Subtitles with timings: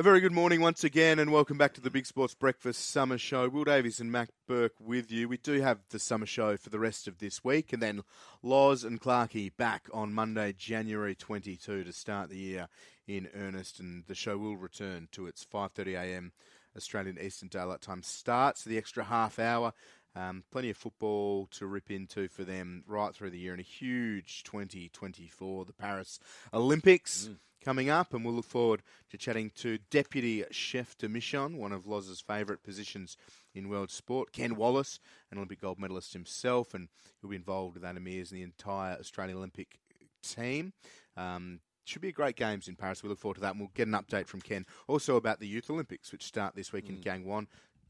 [0.00, 3.18] A very good morning once again, and welcome back to the Big Sports Breakfast Summer
[3.18, 3.48] Show.
[3.48, 5.26] Will Davies and Mac Burke with you.
[5.26, 8.02] We do have the summer show for the rest of this week, and then
[8.40, 12.68] Loz and Clarkey back on Monday, January 22 to start the year
[13.08, 16.30] in earnest, and the show will return to its 5.30am
[16.76, 19.72] Australian Eastern Daylight Time start, so the extra half hour.
[20.14, 23.64] Um, plenty of football to rip into for them right through the year, and a
[23.64, 26.20] huge 2024, the Paris
[26.54, 27.30] Olympics.
[27.32, 27.38] Mm
[27.68, 28.80] coming up, and we'll look forward
[29.10, 33.14] to chatting to Deputy Chef de Mission, one of Loz's favourite positions
[33.54, 34.98] in world sport, Ken Wallace,
[35.30, 36.88] an Olympic gold medalist himself, and
[37.20, 39.80] he'll be involved with Anna Meares and the entire Australian Olympic
[40.22, 40.72] team.
[41.14, 43.02] Um, should be a great games in Paris.
[43.02, 45.46] We look forward to that, and we'll get an update from Ken also about the
[45.46, 46.96] Youth Olympics, which start this week mm.
[46.96, 47.48] in Gangwon.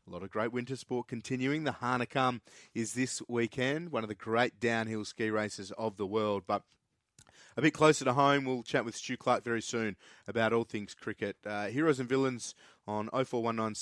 [0.08, 1.62] A lot of great winter sport continuing.
[1.62, 2.40] The Hahnenkamm
[2.74, 6.42] is this weekend, one of the great downhill ski races of the world.
[6.48, 6.62] But
[7.58, 9.96] a bit closer to home, we'll chat with Stu Clark very soon
[10.28, 11.36] about all things cricket.
[11.44, 12.54] Uh, heroes and villains
[12.86, 13.74] on 0419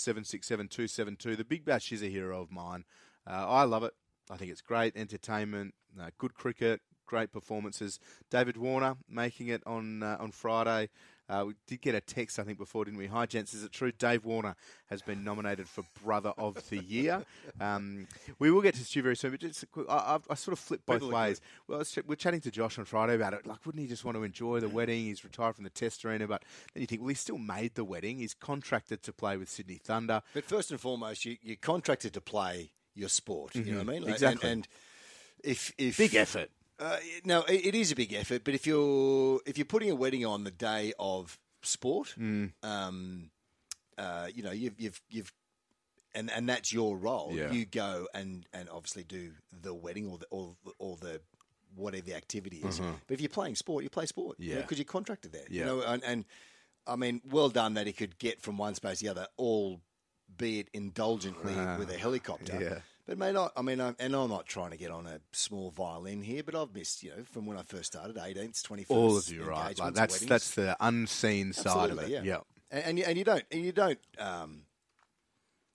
[1.36, 2.86] The Big Bash is a hero of mine.
[3.26, 3.92] Uh, I love it.
[4.30, 7.98] I think it's great entertainment, uh, good cricket, great performances.
[8.30, 10.88] David Warner making it on uh, on Friday.
[11.28, 13.08] Uh, we did get a text, I think, before, didn't we?
[13.08, 13.52] Hi, gents.
[13.52, 14.54] Is it true Dave Warner
[14.90, 17.24] has been nominated for Brother of the Year?
[17.58, 18.06] Um,
[18.38, 21.00] we will get to Stu very soon, but just, I, I, sort of flip both
[21.00, 21.40] People ways.
[21.66, 23.46] Well, we're chatting to Josh on Friday about it.
[23.46, 25.06] Like, wouldn't he just want to enjoy the wedding?
[25.06, 26.42] He's retired from the Test arena, but
[26.74, 28.18] then you think, well, he still made the wedding.
[28.18, 30.20] He's contracted to play with Sydney Thunder.
[30.34, 33.54] But first and foremost, you, you're contracted to play your sport.
[33.54, 33.66] Mm-hmm.
[33.66, 34.08] You know what I mean?
[34.08, 34.50] Exactly.
[34.50, 34.68] And, and
[35.42, 36.50] if, if big effort.
[36.78, 38.44] Uh, no, it, it is a big effort.
[38.44, 42.14] But if you're if you're putting a wedding on the day of sport.
[42.18, 42.52] Mm.
[42.62, 43.30] Um,
[43.98, 45.32] uh, you know, you've you've you've
[46.14, 47.32] and and that's your role.
[47.32, 47.50] Yeah.
[47.50, 51.20] You go and and obviously do the wedding or the or, or the
[51.74, 52.80] whatever the activity is.
[52.80, 52.92] Mm-hmm.
[53.06, 54.36] But if you're playing sport, you play sport.
[54.38, 55.44] Yeah, because you are contracted there.
[55.50, 55.60] Yeah.
[55.60, 56.24] You know, and, and
[56.86, 60.70] I mean, well done that he could get from one space to the other, albeit
[60.72, 62.58] indulgently uh, with a helicopter.
[62.60, 62.78] Yeah.
[63.06, 65.70] But mate, I, I mean, I, and I'm not trying to get on a small
[65.70, 68.86] violin here, but I've missed, you know, from when I first started, 18th, 21st.
[68.88, 69.78] All of you, right?
[69.78, 70.28] Like that's weddings.
[70.28, 72.26] that's the unseen side Absolutely, of it.
[72.26, 72.38] Yeah.
[72.70, 74.62] And, and, you, and you don't and you don't um,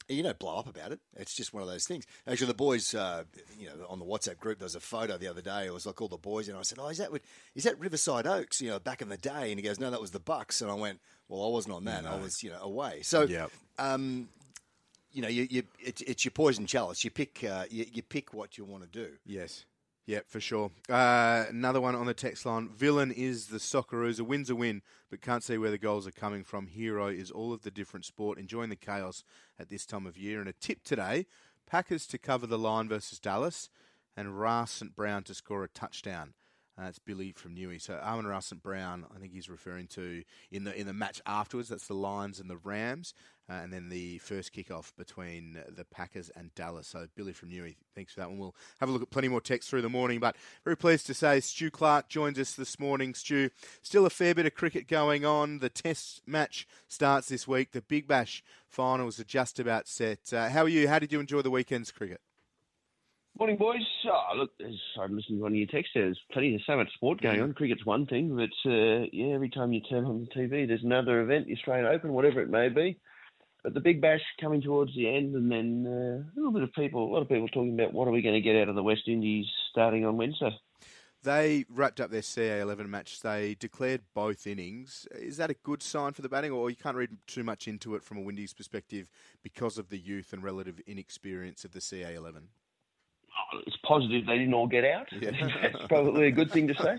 [0.10, 1.00] you don't blow up about it.
[1.16, 2.06] It's just one of those things.
[2.28, 3.24] Actually, the boys, uh,
[3.58, 5.66] you know, on the WhatsApp group, there was a photo the other day.
[5.66, 7.12] It was like all the boys, and I said, "Oh, is that
[7.56, 8.62] is that Riverside Oaks?
[8.62, 10.70] You know, back in the day?" And he goes, "No, that was the Bucks." And
[10.70, 12.04] I went, "Well, I wasn't on that.
[12.04, 12.12] No.
[12.12, 13.52] I was, you know, away." So, yep.
[13.80, 14.30] um,
[15.12, 17.04] you know, you, you it's, it's, your poison chalice.
[17.04, 19.14] You pick uh, you, you, pick what you want to do.
[19.26, 19.66] Yes.
[20.08, 20.72] Yeah, for sure.
[20.90, 22.70] Uh, another one on the text line.
[22.70, 24.20] Villain is the Socceroos.
[24.20, 26.68] A win's a win, but can't see where the goals are coming from.
[26.68, 29.24] Hero is all of the different sport, enjoying the chaos
[29.60, 30.40] at this time of year.
[30.40, 31.28] And a tip today
[31.72, 33.70] Packers to cover the line versus Dallas,
[34.18, 34.94] and Ra St.
[34.94, 36.34] Brown to score a touchdown.
[36.80, 37.82] Uh, it's Billy from Newey.
[37.82, 38.62] So Amon Ra St.
[38.62, 41.70] Brown, I think he's referring to in the in the match afterwards.
[41.70, 43.14] That's the Lions and the Rams,
[43.50, 46.88] uh, and then the first kickoff between the Packers and Dallas.
[46.88, 48.40] So Billy from Newey, thanks for that one.
[48.40, 50.20] We'll have a look at plenty more text through the morning.
[50.20, 53.14] But very pleased to say Stu Clark joins us this morning.
[53.14, 53.50] Stu,
[53.82, 55.60] still a fair bit of cricket going on.
[55.60, 57.72] The Test match starts this week.
[57.72, 60.32] The Big Bash finals are just about set.
[60.32, 60.88] Uh, how are you?
[60.88, 62.22] How did you enjoy the weekend's cricket?
[63.40, 63.82] Morning, boys.
[64.06, 64.52] Oh, look,
[65.00, 65.94] I'm listening to one of your texts.
[65.96, 67.54] There's plenty, of so much sport going on.
[67.54, 71.22] Cricket's one thing, but uh, yeah, every time you turn on the TV, there's another
[71.22, 73.00] event, the Australian Open, whatever it may be.
[73.64, 76.74] But the Big Bash coming towards the end, and then uh, a little bit of
[76.74, 78.76] people, a lot of people talking about what are we going to get out of
[78.76, 80.52] the West Indies starting on Wednesday.
[81.24, 83.22] They wrapped up their CA11 match.
[83.22, 85.08] They declared both innings.
[85.14, 87.96] Is that a good sign for the batting, or you can't read too much into
[87.96, 89.10] it from a Windies perspective
[89.44, 92.48] because of the youth and relative inexperience of the CA11?
[93.66, 95.08] It's positive they didn't all get out.
[95.12, 95.32] Yeah.
[95.62, 96.98] That's probably a good thing to say.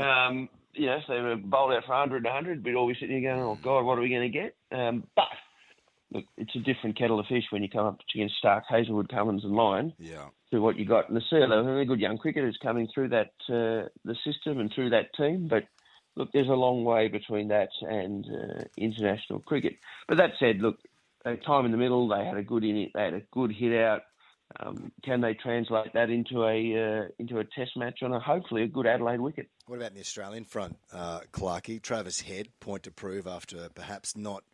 [0.00, 3.20] Um, you know, if they were bowled out for 100 100, we'd all be sitting
[3.20, 4.56] here going, oh, God, what are we going to get?
[4.70, 5.26] Um, but,
[6.12, 9.44] look, it's a different kettle of fish when you come up against Starc, Hazlewood, Cummins
[9.44, 9.92] and Lyon.
[9.98, 10.26] Yeah.
[10.50, 11.40] To what you got in the sea.
[11.48, 15.64] They're good young cricketers coming through that uh, the system and through that team, but
[16.16, 19.76] look, there's a long way between that and uh, international cricket.
[20.08, 20.78] But that said, look,
[21.24, 23.78] time in the middle, they had a good in it, they had a good hit
[23.80, 24.02] out.
[24.60, 28.62] Um, can they translate that into a uh, into a test match on a hopefully
[28.62, 29.48] a good Adelaide wicket?
[29.66, 31.80] What about the Australian front, uh, Clarkey?
[31.80, 34.44] Travis Head, point to prove after perhaps not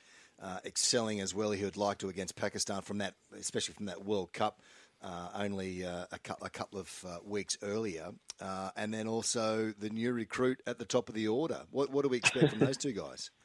[0.42, 3.86] uh, excelling as well as he would like to against Pakistan from that, especially from
[3.86, 4.60] that World Cup.
[5.00, 8.08] Uh, only uh, a, cu- a, couple of uh, weeks earlier,
[8.40, 11.60] uh, and then also the new recruit at the top of the order.
[11.70, 13.30] What, what do we expect from those two guys?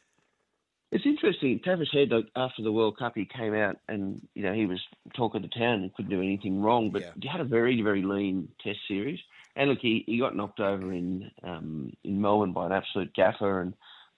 [0.93, 1.59] It's interesting.
[1.63, 4.79] Travis Head, after the World Cup, he came out and you know he was
[5.15, 6.91] talk of the town and couldn't do anything wrong.
[6.91, 7.11] But yeah.
[7.19, 9.19] he had a very very lean Test series,
[9.55, 13.61] and look, he, he got knocked over in um, in Melbourne by an absolute gaffer,
[13.61, 13.73] and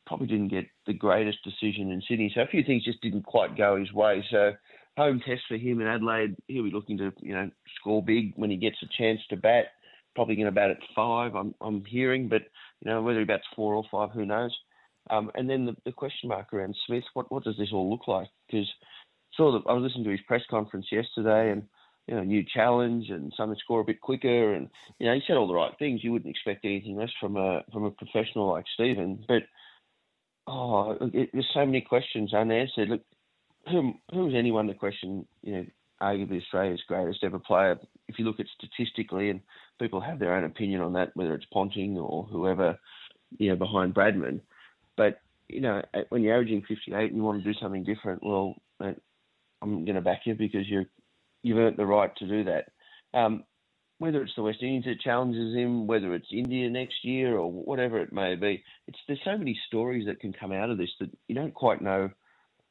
[0.05, 2.29] probably didn't get the greatest decision in Sydney.
[2.35, 4.25] So a few things just didn't quite go his way.
[4.29, 4.51] So
[4.97, 6.35] home test for him in Adelaide.
[6.49, 9.67] He'll be looking to you know score big when he gets a chance to bat.
[10.13, 11.35] Probably going to bat at five.
[11.35, 12.41] I'm I'm hearing, but
[12.81, 14.53] you know whether he bats four or five, who knows.
[15.09, 17.03] Um, and then the, the, question mark around Smith.
[17.13, 18.27] What what does this all look like?
[18.47, 18.67] Because
[19.35, 21.63] saw I was listening to his press conference yesterday, and
[22.07, 24.69] you know new challenge and something score a bit quicker, and
[24.99, 26.03] you know he said all the right things.
[26.03, 29.43] You wouldn't expect anything less from a from a professional like Stephen, but
[30.47, 32.89] oh, it, there's so many questions unanswered.
[32.89, 33.01] Look,
[33.69, 35.27] who who is anyone to question?
[35.43, 35.65] You know,
[36.01, 37.77] arguably Australia's greatest ever player.
[38.07, 39.41] If you look at statistically, and
[39.79, 42.77] people have their own opinion on that, whether it's Ponting or whoever,
[43.37, 44.41] you know, behind Bradman.
[44.97, 48.55] But you know, when you're averaging 58 and you want to do something different, well,
[48.79, 50.85] I'm going to back you because you
[51.43, 52.69] you've earned the right to do that.
[53.13, 53.43] Um,
[53.97, 57.99] whether it's the West Indies that challenges him, whether it's India next year or whatever
[57.99, 61.09] it may be, it's there's so many stories that can come out of this that
[61.27, 62.09] you don't quite know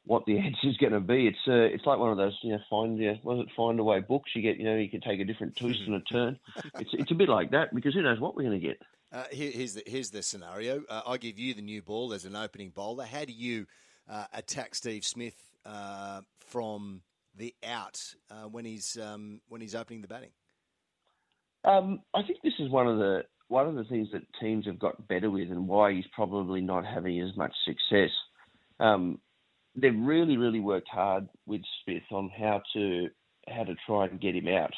[0.04, 1.26] what the answer is going to be.
[1.26, 4.00] It's uh, it's like one of those you know find yeah was it find away
[4.00, 6.38] books you get you know you can take a different twist and a turn.
[6.78, 8.80] It's it's a bit like that because who knows what we're going to get.
[9.14, 10.82] Uh, here, here's the here's the scenario.
[10.88, 13.04] Uh, I give you the new ball as an opening bowler.
[13.04, 13.66] How do you
[14.10, 17.00] uh, attack Steve Smith uh, from
[17.36, 20.30] the out uh, when he's um, when he's opening the batting?
[21.64, 24.80] Um, I think this is one of the one of the things that teams have
[24.80, 28.10] got better with, and why he's probably not having as much success.
[28.80, 29.20] Um,
[29.76, 33.08] they've really, really worked hard with Smith on how to
[33.48, 34.72] how to try and get him out.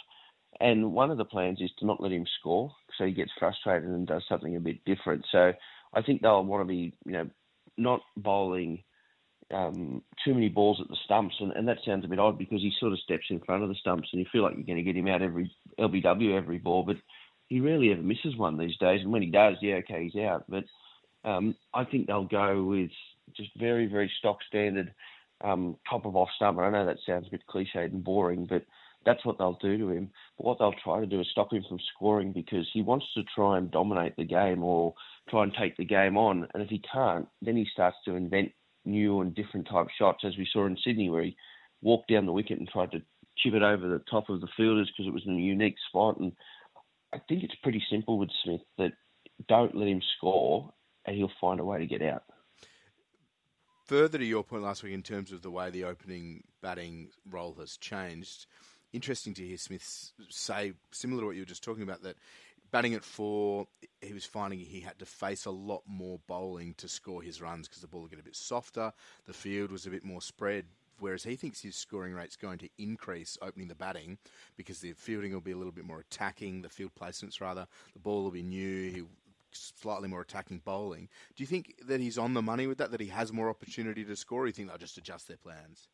[0.61, 3.89] And one of the plans is to not let him score, so he gets frustrated
[3.89, 5.25] and does something a bit different.
[5.31, 5.53] So
[5.93, 7.29] I think they'll want to be, you know,
[7.77, 8.83] not bowling
[9.53, 12.61] um, too many balls at the stumps, and, and that sounds a bit odd because
[12.61, 14.77] he sort of steps in front of the stumps, and you feel like you're going
[14.77, 16.97] to get him out every LBW every ball, but
[17.49, 19.01] he rarely ever misses one these days.
[19.03, 20.45] And when he does, yeah, okay, he's out.
[20.49, 20.65] But
[21.25, 22.91] um, I think they'll go with
[23.37, 24.93] just very, very stock standard
[25.45, 26.59] um, top of off stump.
[26.59, 28.65] I know that sounds a bit cliched and boring, but
[29.07, 30.11] that's what they'll do to him.
[30.37, 33.23] But what they'll try to do is stop him from scoring because he wants to
[33.35, 34.95] try and dominate the game or
[35.31, 36.47] try and take the game on.
[36.53, 38.53] And if he can't, then he starts to invent
[38.85, 41.37] new and different type shots, as we saw in Sydney, where he
[41.81, 43.03] walked down the wicket and tried to
[43.39, 46.19] chip it over the top of the fielders because it was in a unique spot.
[46.19, 46.33] And
[47.15, 48.93] I think it's pretty simple with Smith that
[49.49, 50.73] don't let him score
[51.05, 52.25] and he'll find a way to get out.
[53.85, 57.55] Further to your point last week in terms of the way the opening batting role
[57.61, 58.47] has changed,
[58.97, 62.17] interesting to hear Smith say, similar to what you were just talking about, that
[62.73, 63.67] batting at four,
[64.01, 67.69] he was finding he had to face a lot more bowling to score his runs
[67.69, 68.93] because the ball would get a bit softer,
[69.27, 70.65] the field was a bit more spread.
[70.99, 74.17] Whereas he thinks his scoring rate's going to increase opening the batting
[74.57, 77.99] because the fielding will be a little bit more attacking, the field placements rather, the
[77.99, 79.03] ball will be new, he
[79.53, 81.09] slightly more attacking bowling.
[81.35, 82.91] Do you think that he's on the money with that?
[82.91, 84.43] That he has more opportunity to score?
[84.43, 85.89] Or you think they'll just adjust their plans?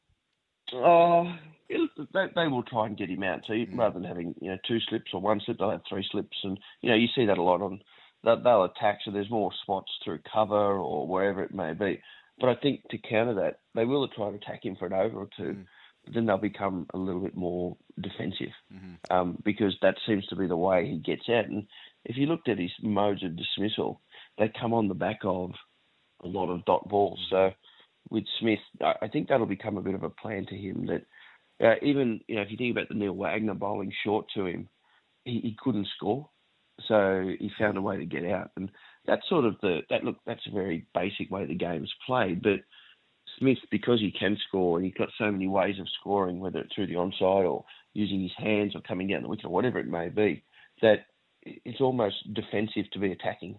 [0.75, 1.33] Oh,
[1.69, 3.41] they, they will try and get him out.
[3.47, 3.77] So mm.
[3.77, 6.59] rather than having you know two slips or one slip, they'll have three slips, and
[6.81, 7.81] you know you see that a lot on.
[8.25, 12.01] They'll attack, so there's more spots through cover or wherever it may be.
[12.39, 15.19] But I think to counter that, they will try and attack him for an over
[15.19, 15.55] or two.
[15.55, 15.65] Mm.
[16.05, 19.15] But then they'll become a little bit more defensive mm-hmm.
[19.15, 21.47] um, because that seems to be the way he gets out.
[21.47, 21.67] And
[22.05, 24.01] if you looked at his modes of dismissal,
[24.39, 25.53] they come on the back of
[26.25, 27.21] a lot of dot balls.
[27.31, 27.53] So
[28.11, 31.05] with Smith, I think that'll become a bit of a plan to him that
[31.65, 34.69] uh, even you know if you think about the Neil Wagner bowling short to him,
[35.25, 36.29] he, he couldn't score,
[36.87, 38.71] so he found a way to get out, and
[39.07, 42.61] that's sort of the that look that's a very basic way the game's played, but.
[43.39, 46.75] Smith, because he can score and he's got so many ways of scoring, whether it's
[46.75, 49.87] through the onside or using his hands or coming down the wicket or whatever it
[49.87, 50.43] may be,
[50.83, 51.07] that
[51.45, 53.59] it's almost defensive to be attacking.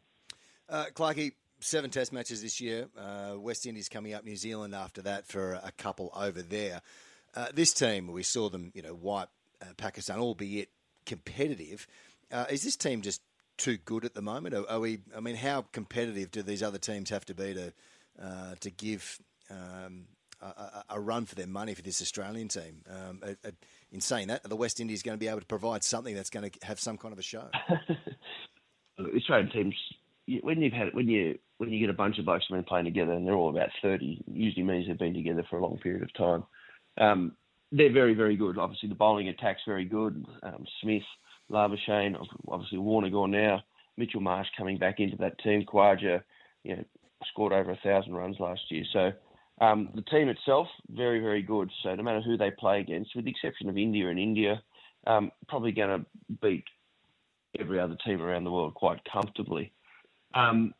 [0.69, 1.33] Uh, Clarkey,
[1.63, 2.87] seven Test matches this year.
[2.97, 6.81] Uh, West Indies coming up, New Zealand after that for a couple over there.
[7.35, 9.29] Uh, this team, we saw them, you know, wipe
[9.61, 10.69] uh, Pakistan, albeit
[11.05, 11.87] competitive.
[12.31, 13.21] Uh, is this team just
[13.57, 14.53] too good at the moment?
[14.53, 14.99] Are, are, we?
[15.15, 17.73] I mean, how competitive do these other teams have to be to
[18.21, 20.05] uh, to give um,
[20.41, 22.81] a, a, run for their money for this Australian team?
[22.89, 23.21] Um,
[23.91, 26.49] in saying that, the West Indies going to be able to provide something that's going
[26.49, 27.49] to have some kind of a show?
[29.17, 29.75] Australian teams,
[30.41, 33.13] when you've had when you when you get a bunch of blokes been playing together
[33.13, 36.13] and they're all about thirty, usually means they've been together for a long period of
[36.13, 36.43] time.
[36.97, 37.33] Um,
[37.71, 38.57] they're very very good.
[38.57, 40.25] Obviously, the bowling attack's very good.
[40.43, 41.03] Um, Smith,
[41.51, 42.15] Labuschagne,
[42.47, 43.63] obviously Warner gone now.
[43.97, 45.65] Mitchell Marsh coming back into that team.
[45.65, 46.21] Khawaja,
[46.63, 46.83] you know,
[47.29, 48.83] scored over a thousand runs last year.
[48.91, 49.11] So
[49.61, 51.69] um, the team itself, very, very good.
[51.83, 54.61] So no matter who they play against, with the exception of India and India,
[55.05, 56.05] um, probably going to
[56.41, 56.65] beat
[57.59, 59.71] every other team around the world quite comfortably.
[60.33, 60.73] Um,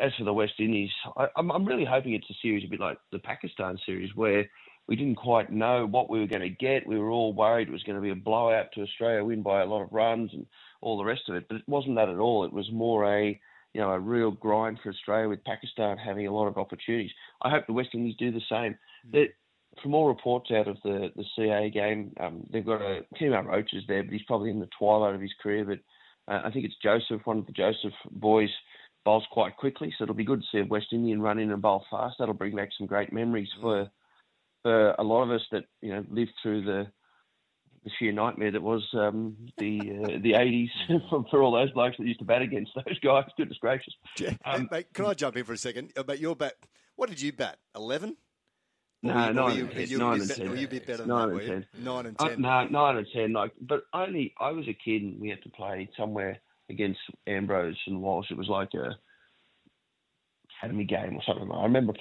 [0.00, 2.80] as for the West Indies, I, I'm, I'm really hoping it's a series a bit
[2.80, 4.48] like the Pakistan series where
[4.88, 6.86] we didn't quite know what we were going to get.
[6.86, 9.60] We were all worried it was going to be a blowout to Australia, win by
[9.60, 10.46] a lot of runs and
[10.80, 11.46] all the rest of it.
[11.48, 12.44] But it wasn't that at all.
[12.44, 13.38] It was more a
[13.74, 17.10] you know a real grind for Australia with Pakistan having a lot of opportunities.
[17.42, 18.76] I hope the West Indies do the same.
[19.14, 19.28] Mm.
[19.82, 23.74] from all reports out of the the CA game, um, they've got a Kemar Roach
[23.74, 25.66] is there, but he's probably in the twilight of his career.
[25.66, 28.50] But uh, I think it's Joseph, one of the Joseph boys,
[29.08, 29.90] bowls quite quickly.
[29.96, 32.16] So it'll be good to see a West Indian run in and bowl fast.
[32.18, 33.88] That'll bring back some great memories for
[34.62, 36.86] for a lot of us that you know lived through the
[37.84, 40.68] the sheer nightmare that was um, the uh, the eighties
[41.30, 43.24] for all those blokes that used to bat against those guys.
[43.38, 43.94] Goodness gracious!
[44.18, 44.34] Yeah.
[44.44, 45.90] Um, mate, can I jump in for a second?
[45.96, 46.56] About uh, your bat,
[46.96, 47.56] what did you bat?
[47.74, 48.14] Eleven?
[49.02, 50.50] No, nine, you, you, nine and ten.
[50.50, 51.66] Were you a bit better nine and ten.
[51.78, 52.44] Nine and ten.
[52.44, 53.32] Uh, no, nine and ten.
[53.32, 57.78] Like, but only I was a kid and we had to play somewhere against Ambrose
[57.86, 58.30] and Walsh.
[58.30, 58.96] It was like a
[60.58, 61.50] academy game or something.
[61.50, 61.94] I remember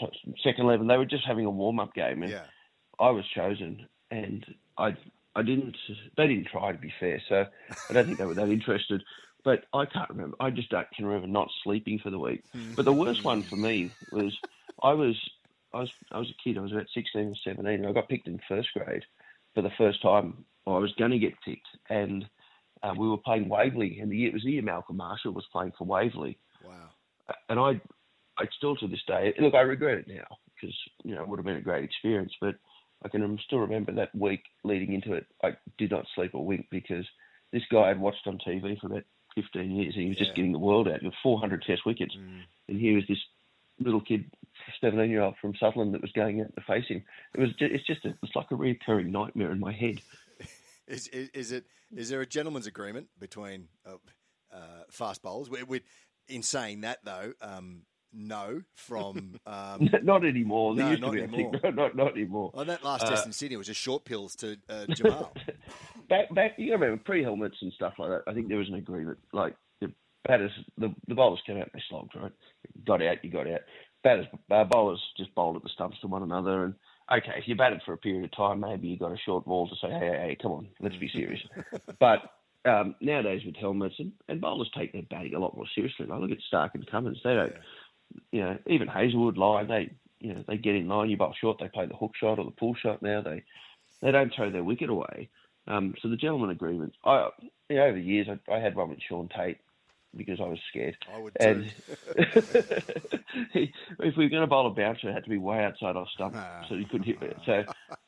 [0.44, 0.88] second eleven.
[0.88, 2.44] They were just having a warm up game, and yeah.
[3.00, 4.46] I was chosen, and
[4.78, 4.96] I
[5.36, 5.78] I didn't.
[6.18, 7.46] They didn't try to be fair, so
[7.90, 9.04] I don't think they were that interested.
[9.44, 10.36] But I can't remember.
[10.40, 12.44] I just don't, can remember not sleeping for the week.
[12.52, 12.74] Hmm.
[12.76, 14.36] But the worst one for me was
[14.84, 15.16] I was
[15.74, 16.58] I was I was a kid.
[16.58, 19.04] I was about sixteen or seventeen, and I got picked in first grade
[19.54, 20.46] for the first time.
[20.66, 22.26] I was going to get picked, and
[22.84, 25.46] uh, we were playing Waverley, and the year, it was the year Malcolm Marshall was
[25.52, 26.38] playing for Waverley.
[26.66, 26.90] Wow!
[27.50, 27.82] And I,
[28.38, 31.40] I still to this day, look, I regret it now because you know it would
[31.40, 32.56] have been a great experience, but
[33.04, 35.26] I can still remember that week leading into it.
[35.44, 37.06] I did not sleep a wink because
[37.52, 39.04] this guy I had watched on TV for about
[39.38, 39.94] 15 years.
[39.96, 40.26] And he was yeah.
[40.26, 42.42] just getting the world out with 400 Test wickets, mm.
[42.68, 43.24] and here was this
[43.80, 44.26] little kid,
[44.82, 47.04] 17 year old from Sutherland, that was going out to face him.
[47.36, 50.02] It was just, it's just a, it's like a recurring nightmare in my head.
[50.88, 51.66] Is, is, is it
[51.96, 53.96] is there a gentleman's agreement between uh,
[54.54, 55.50] uh, fast bowlers?
[55.50, 55.82] We, we,
[56.28, 60.76] in saying that though, um, no from um, not anymore.
[60.76, 61.52] No, not anymore.
[61.62, 62.52] Think, not, not anymore.
[62.54, 65.34] Well, that last uh, test in Sydney was just short pills to uh, Jamal.
[66.10, 68.24] back, back, you remember pre helmets and stuff like that.
[68.28, 69.18] I think there was an agreement.
[69.34, 69.92] Like the
[70.26, 72.32] batters, the, the bowlers came out, they slogged right.
[72.86, 73.62] Got out, you got out.
[74.04, 76.76] Batters, uh, bowlers just bowled at the stumps to one another, and
[77.12, 79.68] okay, if you batted for a period of time, maybe you got a short ball
[79.68, 81.42] to say, hey, hey, hey come on, let's be serious.
[82.00, 82.32] but
[82.66, 86.06] um, nowadays with helmets and, and bowlers take their batting a lot more seriously.
[86.06, 87.54] Like look at Starc and Cummins, they don't.
[88.32, 91.58] You know, even Hazlewood line, they you know they get in line, you bowl short,
[91.60, 93.02] they play the hook shot or the pull shot.
[93.02, 93.44] Now they
[94.02, 95.30] they don't throw their wicket away.
[95.68, 96.94] Um, so the gentleman agreement.
[97.04, 97.30] I
[97.70, 99.58] you know, over the years I, I had one with Shaun Tait
[100.18, 100.98] because I was scared.
[101.14, 101.38] I would.
[101.40, 101.72] And
[103.54, 106.08] if we were going to bowl a bouncer, it had to be way outside our
[106.14, 106.36] stump,
[106.68, 107.38] so you couldn't hit it.
[107.46, 107.64] So,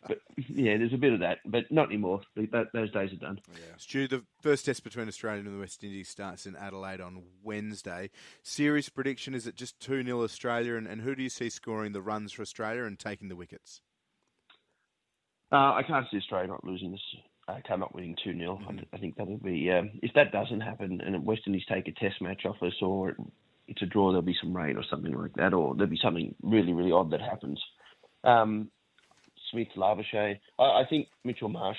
[0.08, 2.22] but yeah, there's a bit of that, but not anymore.
[2.36, 3.40] Those days are done.
[3.50, 3.76] Yeah.
[3.78, 8.10] Stu, the first test between Australia and the West Indies starts in Adelaide on Wednesday.
[8.44, 11.94] Serious prediction is it just two 0 Australia, and, and who do you see scoring
[11.94, 13.82] the runs for Australia and taking the wickets?
[15.52, 17.02] Uh, I can't see Australia not losing this
[17.50, 18.60] uh, come up winning 2 0.
[18.62, 18.80] Mm-hmm.
[18.94, 22.22] I, think that'll be, um, if that doesn't happen and West Indies take a test
[22.22, 23.16] match off us or
[23.68, 26.36] it's a draw, there'll be some rain or something like that, or there'll be something
[26.42, 27.62] really, really odd that happens.
[28.24, 28.70] Um,
[29.52, 30.40] Smith, Labuschagne.
[30.58, 31.78] I, I think Mitchell Marsh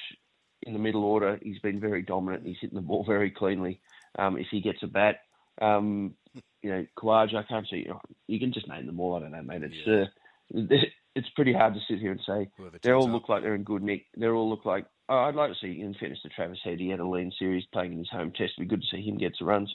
[0.62, 2.46] in the middle order, he's been very dominant.
[2.46, 3.80] He's hitting the ball very cleanly.
[4.18, 5.16] Um, if he gets a bat,
[5.60, 6.14] um,
[6.62, 7.86] you know, Khawaja, I can't see.
[8.26, 9.16] You can just name them all.
[9.16, 9.62] I don't know, mate.
[9.62, 10.74] It's yeah.
[10.74, 10.76] uh,
[11.14, 12.48] it's pretty hard to sit here and say
[12.82, 14.06] they all look like they're in good nick.
[14.16, 17.00] They all look like I'd like to see, in fairness to Travis Head, he had
[17.00, 18.52] a lean series playing in his home test.
[18.56, 19.74] It'd be good to see him get some runs.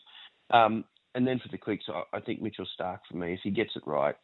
[0.51, 3.75] Um, and then for the quicks, I, think Mitchell Starc, for me, if he gets
[3.75, 4.15] it right,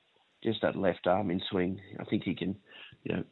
[0.43, 2.55] just that left arm in swing, I think he can,
[3.03, 3.23] you know,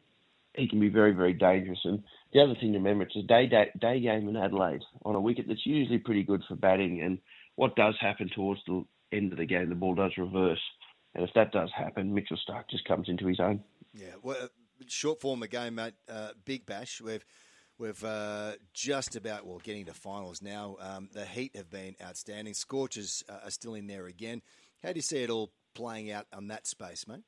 [0.55, 1.79] he can be very, very dangerous.
[1.83, 5.15] And the other thing to remember, it's a day, day, day game in Adelaide on
[5.15, 7.01] a wicket that's usually pretty good for batting.
[7.01, 7.19] And
[7.55, 10.61] what does happen towards the end of the game, the ball does reverse.
[11.15, 13.63] And if that does happen, Mitchell Starc just comes into his own.
[13.93, 14.47] Yeah, well, uh,
[14.87, 15.95] short form game, mate.
[16.07, 17.01] Uh, Big Bash.
[17.01, 17.25] We've
[17.79, 20.77] we've uh, just about well getting to finals now.
[20.79, 22.53] Um, the Heat have been outstanding.
[22.53, 24.41] Scorchers uh, are still in there again.
[24.83, 27.23] How do you see it all playing out on that space, mate?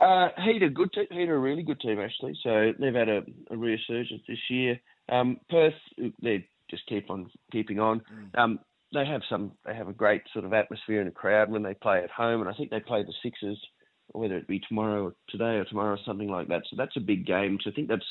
[0.00, 0.92] Uh, Heat are good.
[0.92, 2.36] Te- Heat are a really good team actually.
[2.42, 4.78] So they've had a, a resurgence this year.
[5.08, 5.74] Um, Perth,
[6.22, 8.02] they just keep on keeping on.
[8.12, 8.38] Mm.
[8.38, 8.58] Um,
[8.92, 9.52] they have some.
[9.64, 12.40] They have a great sort of atmosphere and a crowd when they play at home,
[12.40, 13.58] and I think they play the Sixers
[14.12, 16.62] whether it be tomorrow or today or tomorrow or something like that.
[16.70, 17.58] So that's a big game.
[17.62, 18.06] So I think that's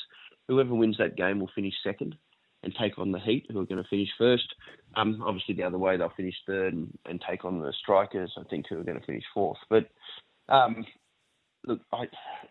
[0.48, 2.16] whoever wins that game will finish second
[2.62, 4.54] and take on the Heat, who are going to finish first.
[4.96, 8.42] Um, obviously, the other way they'll finish third and, and, take on the Strikers, I
[8.48, 9.58] think, who are going to finish fourth.
[9.70, 9.88] But
[10.48, 10.84] um,
[11.66, 12.04] look, I,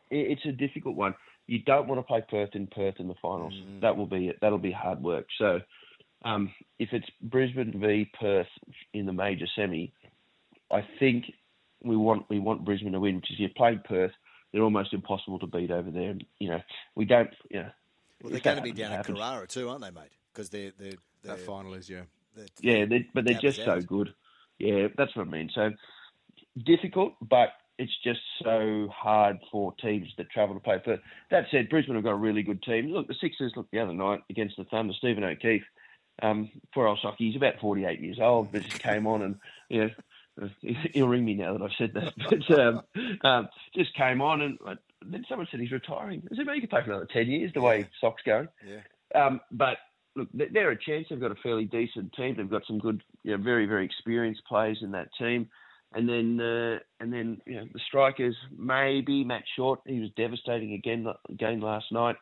[0.09, 1.15] it's a difficult one.
[1.47, 3.53] You don't want to play Perth in Perth in the finals.
[3.53, 3.81] Mm.
[3.81, 4.37] That will be it.
[4.41, 5.25] That'll be hard work.
[5.37, 5.59] So
[6.23, 8.47] um, if it's Brisbane v Perth
[8.93, 9.91] in the major semi,
[10.71, 11.25] I think
[11.83, 14.11] we want we want Brisbane to win, because you played Perth,
[14.51, 16.15] they're almost impossible to beat over there.
[16.39, 16.61] You know,
[16.95, 17.29] we don't.
[17.49, 17.69] You know,
[18.25, 20.09] well, they're going to be down at Carrara too, aren't they, mate?
[20.33, 22.01] Because they're, they're, they're that final is yeah.
[22.59, 24.13] Yeah, they're, but they're just so good.
[24.59, 25.49] Yeah, that's what I mean.
[25.53, 25.71] So
[26.65, 30.81] difficult, but it's just so hard for teams that travel to play.
[30.83, 32.87] But that said, Brisbane have got a really good team.
[32.87, 34.93] Look, the Sixers look the other night against the Thunder.
[34.97, 35.63] Stephen O'Keefe,
[36.21, 39.35] um, poor old Socky, he's about 48 years old, but just came on and
[39.69, 39.91] you
[40.37, 40.49] know,
[40.93, 42.13] he'll ring me now that I've said that.
[42.29, 42.81] But um,
[43.23, 44.57] um, just came on and
[45.09, 46.23] then someone said he's retiring.
[46.31, 47.65] I said, well, you could play for another 10 years the yeah.
[47.65, 48.47] way Sock's going.
[48.67, 48.81] Yeah.
[49.19, 49.77] Um, but
[50.15, 51.07] look, they're a chance.
[51.09, 52.35] They've got a fairly decent team.
[52.37, 55.49] They've got some good, you know, very, very experienced players in that team.
[55.93, 59.79] And then, uh, and then, you know, the strikers maybe Matt Short.
[59.85, 62.17] He was devastating again again last night.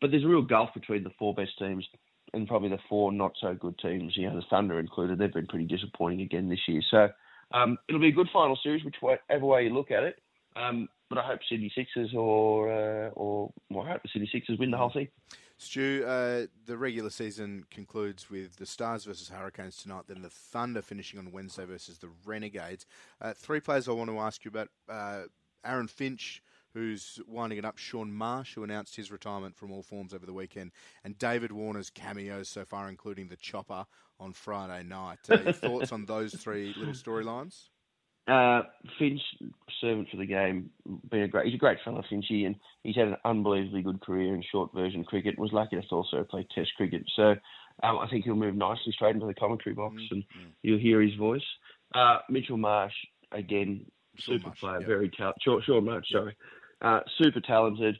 [0.00, 1.86] But there's a real gulf between the four best teams
[2.34, 4.14] and probably the four not so good teams.
[4.16, 5.18] You know, the Thunder included.
[5.18, 6.82] They've been pretty disappointing again this year.
[6.90, 7.08] So
[7.52, 10.16] um, it'll be a good final series, whichever way you look at it.
[10.56, 14.58] Um, but I hope Sydney Sixers or uh, or well, I hope the Sydney Sixers
[14.58, 15.08] win the whole thing.
[15.56, 20.82] Stu, uh, the regular season concludes with the Stars versus Hurricanes tonight, then the Thunder
[20.82, 22.86] finishing on Wednesday versus the Renegades.
[23.20, 25.22] Uh, three players I want to ask you about uh,
[25.64, 26.42] Aaron Finch,
[26.72, 30.32] who's winding it up, Shaun Marsh, who announced his retirement from all forms over the
[30.32, 30.72] weekend,
[31.04, 33.86] and David Warner's cameos so far, including the chopper
[34.18, 35.18] on Friday night.
[35.30, 37.68] Uh, thoughts on those three little storylines?
[38.26, 38.62] Uh,
[38.98, 39.20] Finch,
[39.80, 40.70] servant for the game,
[41.10, 41.44] been a great.
[41.46, 45.04] He's a great fellow, Finchy, and he's had an unbelievably good career in short version
[45.04, 45.38] cricket.
[45.38, 47.34] Was lucky to also play Test cricket, so
[47.82, 50.14] um, I think he'll move nicely straight into the commentary box, mm-hmm.
[50.14, 50.50] and mm.
[50.62, 51.44] you'll hear his voice.
[51.94, 52.94] Uh, Mitchell Marsh,
[53.30, 53.84] again,
[54.18, 54.88] super Marsh, player, yep.
[54.88, 55.42] very talented.
[55.42, 56.20] Short, short Marsh, yep.
[56.20, 56.36] sorry,
[56.80, 57.98] uh, super talented.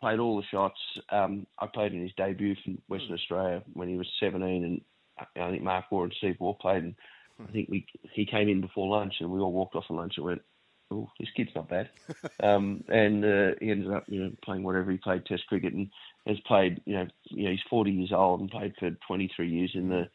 [0.00, 0.78] Played all the shots.
[1.10, 3.18] Um, I played in his debut from Western mm.
[3.20, 4.80] Australia when he was 17, and
[5.18, 6.82] I think Mark and Steve Waugh played.
[6.82, 6.94] And,
[7.42, 10.14] I think we he came in before lunch and we all walked off for lunch
[10.16, 10.42] and went,
[10.90, 11.88] oh, this kid's not bad.
[12.42, 15.88] um, and uh, he ended up, you know, playing whatever he played Test cricket and
[16.26, 19.70] has played, you know, you know, he's 40 years old and played for 23 years
[19.74, 20.08] in the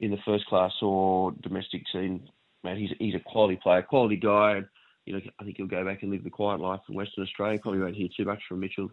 [0.00, 2.28] in the first class or domestic scene.
[2.64, 4.56] Man, he's he's a quality player, quality guy.
[4.56, 4.66] And,
[5.04, 7.58] you know, I think he'll go back and live the quiet life in Western Australia.
[7.60, 8.90] Probably won't hear too much from Mitchell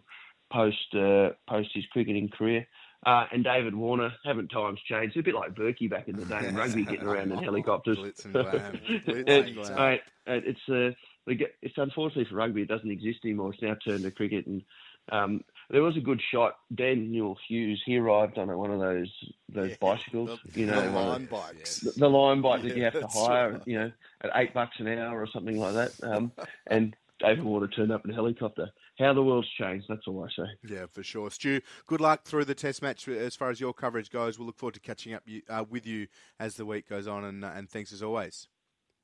[0.52, 2.66] post uh, post his cricketing career.
[3.06, 5.16] Uh, and David Warner, haven't times changed?
[5.16, 7.96] It's a bit like Berkey back in the day in rugby, getting around in helicopters.
[7.98, 8.80] Blitz and glam.
[9.06, 10.90] Blitz Mate, it's uh,
[11.26, 13.52] it's unfortunately for rugby, it doesn't exist anymore.
[13.52, 14.62] It's now turned to cricket, and
[15.10, 16.56] um, there was a good shot.
[16.74, 19.10] Daniel Hughes, he arrived on one of those
[19.48, 22.76] those yeah, bicycles, the, you know, the Lime bikes, the, the Lime bike yeah, that
[22.76, 23.62] you have to hire, right.
[23.66, 25.92] you know, at eight bucks an hour or something like that.
[26.02, 26.32] Um,
[26.66, 28.70] and David Warner turned up in a helicopter.
[29.00, 30.48] How the world's changed, that's all I say.
[30.62, 31.30] Yeah, for sure.
[31.30, 34.38] Stu, good luck through the test match as far as your coverage goes.
[34.38, 36.06] We'll look forward to catching up uh, with you
[36.38, 38.48] as the week goes on, and, uh, and thanks as always.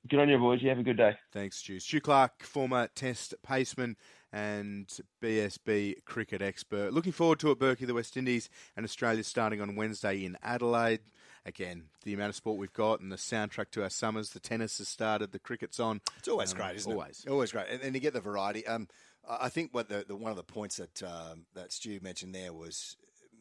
[0.09, 0.63] Good on you, boys.
[0.63, 1.17] You have a good day.
[1.33, 1.81] Thanks, Stu.
[1.81, 3.97] Stu Clark, former Test paceman
[4.33, 4.87] and
[5.23, 6.93] BSB cricket expert.
[6.93, 11.01] Looking forward to it, Berkey, the West Indies and Australia starting on Wednesday in Adelaide
[11.47, 14.31] again, the amount of sport we've got and the soundtrack to our summers.
[14.31, 16.01] The tennis has started, the cricket's on.
[16.19, 17.25] It's always um, great, isn't always.
[17.25, 17.31] it?
[17.31, 18.67] Always Always great, and, and you get the variety.
[18.67, 18.89] Um,
[19.29, 22.53] I think what the, the, one of the points that um, that Stu mentioned there
[22.53, 22.97] was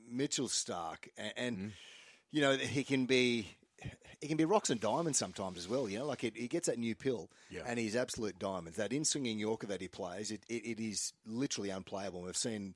[0.09, 1.71] Mitchell Starc, and, and mm.
[2.31, 3.47] you know he can be
[4.21, 5.89] he can be rocks and diamonds sometimes as well.
[5.89, 7.61] You know, like it, he gets that new pill, yeah.
[7.65, 8.77] and he's absolute diamonds.
[8.77, 12.21] That in swinging Yorker that he plays, it, it, it is literally unplayable.
[12.21, 12.75] We've seen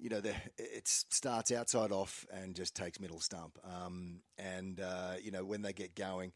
[0.00, 3.58] you know, the, it starts outside off and just takes middle stump.
[3.64, 6.32] Um, and, uh, you know, when they get going,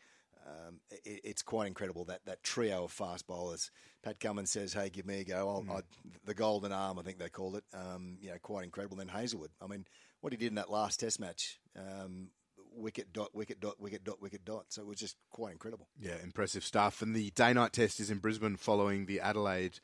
[0.47, 3.71] um, it, it's quite incredible that, that trio of fast bowlers.
[4.03, 5.65] Pat Cummins says, hey, give me a go.
[5.67, 5.79] Mm.
[5.79, 5.81] I,
[6.25, 7.65] the golden arm, I think they called it.
[7.75, 8.97] Um, you know, quite incredible.
[8.97, 9.51] Then Hazlewood.
[9.61, 9.85] I mean,
[10.21, 12.31] what he did in that last test match, um,
[12.73, 14.67] wicket dot, wicket dot, wicket dot, wicket dot.
[14.69, 15.89] So it was just quite incredible.
[16.01, 17.03] Yeah, impressive stuff.
[17.03, 19.81] And the day night test is in Brisbane following the Adelaide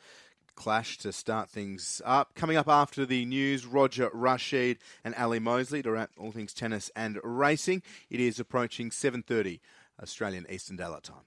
[0.55, 2.35] clash to start things up.
[2.35, 6.91] Coming up after the news, Roger Rasheed and Ally Mosley to wrap all things tennis
[6.97, 7.83] and racing.
[8.11, 9.61] It is approaching 7.30
[10.03, 11.25] Australian Eastern Daylight Time.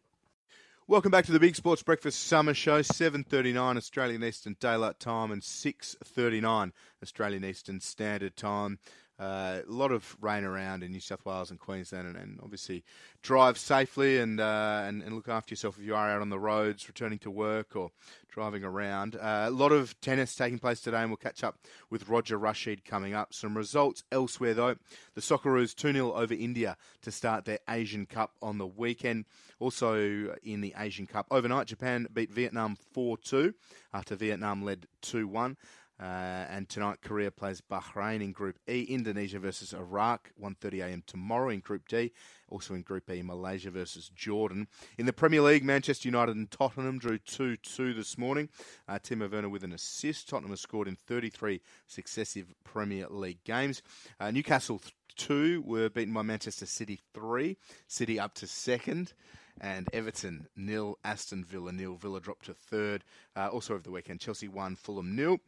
[0.90, 5.42] Welcome back to the Big Sports Breakfast Summer Show, 7.39 Australian Eastern Daylight Time and
[5.42, 6.72] 6.39
[7.04, 8.80] Australian Eastern Standard Time.
[9.20, 12.84] Uh, a lot of rain around in New South Wales and Queensland, and, and obviously
[13.24, 16.38] drive safely and, uh, and, and look after yourself if you are out on the
[16.38, 17.90] roads, returning to work or
[18.30, 19.16] driving around.
[19.16, 21.58] Uh, a lot of tennis taking place today, and we'll catch up
[21.90, 23.34] with Roger Rasheed coming up.
[23.34, 24.76] Some results elsewhere though:
[25.16, 29.26] the Socceroos two 0 over India to start their Asian Cup on the weekend.
[29.60, 33.56] Also in the Asian Cup overnight, Japan beat Vietnam four two
[33.92, 35.58] after Vietnam led two one.
[36.00, 38.84] Uh, and tonight, Korea plays Bahrain in Group E.
[38.84, 42.12] Indonesia versus Iraq, 1.30am tomorrow in Group D.
[42.50, 44.68] Also in Group E, Malaysia versus Jordan.
[44.98, 48.50] In the Premier League, Manchester United and Tottenham drew 2-2 this morning.
[48.88, 50.30] Uh, Timo Werner with an assist.
[50.30, 53.82] Tottenham has scored in 33 successive Premier League games.
[54.20, 54.80] Uh, Newcastle
[55.16, 57.58] 2 were beaten by Manchester City 3.
[57.88, 59.14] City up to second
[59.60, 61.96] and Everton nil, Aston Villa nil.
[61.96, 63.04] Villa dropped to third.
[63.36, 65.40] Uh, also over the weekend, Chelsea won, Fulham nil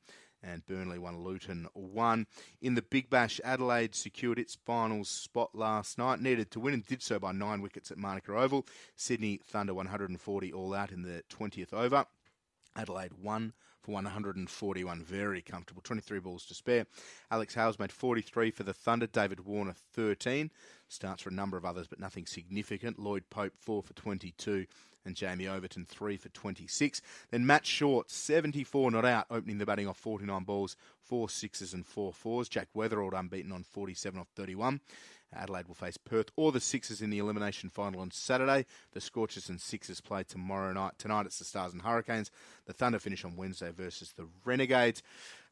[0.44, 2.28] and Burnley won Luton 1.
[2.62, 6.86] In the Big Bash, Adelaide secured its finals spot last night, needed to win and
[6.86, 8.66] did so by nine wickets at Manuka Oval.
[8.96, 12.06] Sydney Thunder 140 all out in the 20th over.
[12.76, 13.54] Adelaide won
[13.90, 15.82] for 141, very comfortable.
[15.82, 16.86] 23 balls to spare.
[17.32, 19.08] Alex Hales made 43 for the Thunder.
[19.08, 20.52] David Warner 13.
[20.88, 23.00] Starts for a number of others, but nothing significant.
[23.00, 24.68] Lloyd Pope 4 for 22
[25.06, 27.02] and Jamie Overton 3 for 26.
[27.32, 31.86] Then Matt Short, 74 not out, opening the batting off 49 balls, 4 sixes and
[31.86, 32.48] 4 fours.
[32.48, 34.82] Jake Weatherald unbeaten on 47 off 31.
[35.34, 38.66] Adelaide will face Perth or the Sixers in the elimination final on Saturday.
[38.94, 40.94] The Scorchers and Sixers play tomorrow night.
[40.98, 42.32] Tonight it's the Stars and Hurricanes.
[42.66, 45.04] The Thunder finish on Wednesday versus the Renegades.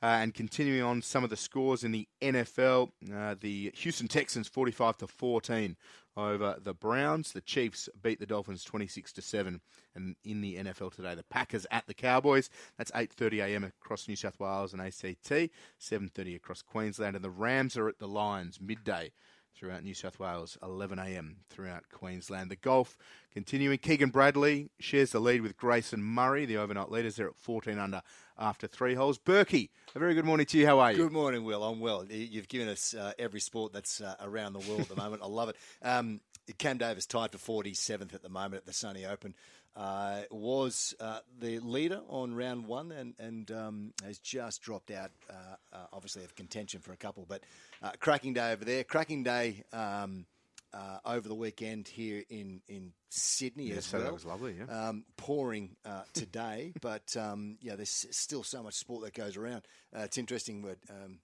[0.02, 4.48] Uh, and continuing on some of the scores in the NFL, uh, the Houston Texans
[4.48, 5.76] 45 to 14
[6.16, 7.32] over the Browns.
[7.32, 9.62] The Chiefs beat the Dolphins 26 to 7.
[9.96, 12.50] And in the NFL today, the Packers at the Cowboys.
[12.78, 13.64] That's 8:30 a.m.
[13.64, 18.08] across New South Wales and ACT, 7:30 across Queensland, and the Rams are at the
[18.08, 19.12] Lions midday
[19.58, 22.52] throughout New South Wales, 11am throughout Queensland.
[22.52, 22.98] The golf
[23.34, 23.78] continuing.
[23.78, 27.16] Keegan Bradley shares the lead with Grayson Murray, the overnight leaders.
[27.16, 28.02] They're at 14 under
[28.38, 29.18] after three holes.
[29.18, 30.66] Berkey, a very good morning to you.
[30.66, 30.98] How are you?
[30.98, 31.64] Good morning, Will.
[31.64, 32.06] I'm well.
[32.06, 35.24] You've given us uh, every sport that's uh, around the world at the moment.
[35.24, 35.56] I love it.
[35.82, 36.22] Um,
[36.58, 39.34] Cam Davis tied for 47th at the moment at the Sony Open.
[39.78, 45.12] Uh, was uh, the leader on round one and, and um, has just dropped out,
[45.30, 45.34] uh,
[45.72, 47.28] uh obviously, of contention for a couple.
[47.30, 47.44] But
[47.84, 48.84] uh, cracking day over there.
[48.84, 50.26] Cracking day um,
[50.74, 54.02] uh, over the weekend here in, in Sydney as well.
[54.02, 54.88] That was lovely, yeah.
[54.88, 55.76] Um, pouring
[56.12, 59.62] today, but um, yeah, there's still so much sport that goes around.
[59.94, 61.20] it's interesting what um,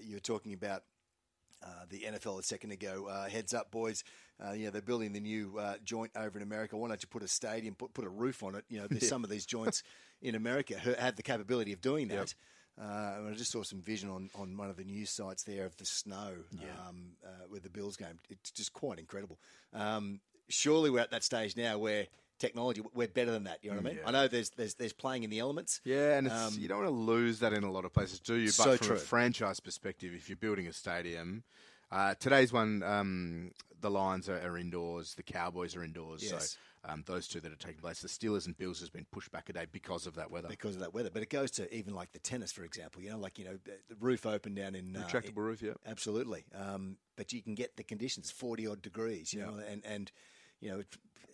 [0.00, 0.84] you were talking about
[1.66, 3.08] uh, the NFL a second ago.
[3.10, 4.04] Uh, heads up, boys.
[4.44, 6.76] Uh, you know, they're building the new uh, joint over in America.
[6.76, 8.64] Why don't you put a stadium, put, put a roof on it?
[8.68, 9.08] You know, there's yeah.
[9.08, 9.82] some of these joints
[10.20, 12.14] in America who have the capability of doing that.
[12.14, 12.28] Yep.
[12.78, 15.74] Uh, I just saw some vision on, on one of the news sites there of
[15.78, 16.66] the snow yeah.
[16.86, 17.12] um,
[17.50, 18.18] with the Bills game.
[18.28, 19.38] It's just quite incredible.
[19.72, 22.06] Um, surely we're at that stage now where
[22.38, 22.82] technology.
[22.94, 23.58] We're better than that.
[23.62, 23.98] You know what I mean?
[24.02, 24.08] Yeah.
[24.08, 25.80] I know there's there's there's playing in the elements.
[25.84, 28.34] Yeah, and um, you don't want to lose that in a lot of places, do
[28.34, 28.48] you?
[28.48, 28.96] But so from true.
[28.96, 31.44] a franchise perspective, if you're building a stadium,
[31.90, 36.22] uh, today's one, um, the Lions are, are, indoors, the Cowboys are indoors.
[36.22, 36.56] Yes.
[36.84, 39.30] So um, those two that are taking place, the Steelers and Bills has been pushed
[39.32, 40.48] back a day because of that weather.
[40.48, 43.02] Because of that weather, but it goes to even like the tennis, for example.
[43.02, 45.72] You know, like you know, the roof open down in uh, retractable uh, roof, yeah,
[45.86, 46.44] absolutely.
[46.54, 49.46] Um, but you can get the conditions forty odd degrees, you yeah.
[49.46, 50.12] know, and and
[50.60, 50.82] you know,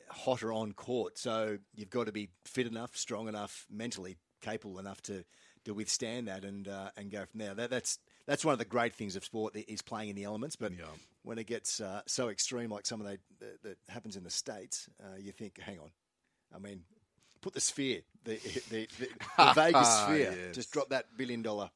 [0.09, 1.19] hotter on court.
[1.19, 5.25] So you've got to be fit enough, strong enough, mentally capable enough to
[5.65, 7.55] to withstand that and uh, and go from there.
[7.55, 10.57] That, that's that's one of the great things of sport is playing in the elements.
[10.57, 10.85] But yeah.
[11.23, 13.19] when it gets uh, so extreme, like some of that
[13.63, 15.91] that happens in the states, uh, you think, hang on,
[16.55, 16.83] I mean,
[17.41, 18.37] put the sphere, the
[18.71, 20.55] the, the, the Vegas sphere, yes.
[20.55, 21.71] just drop that billion dollar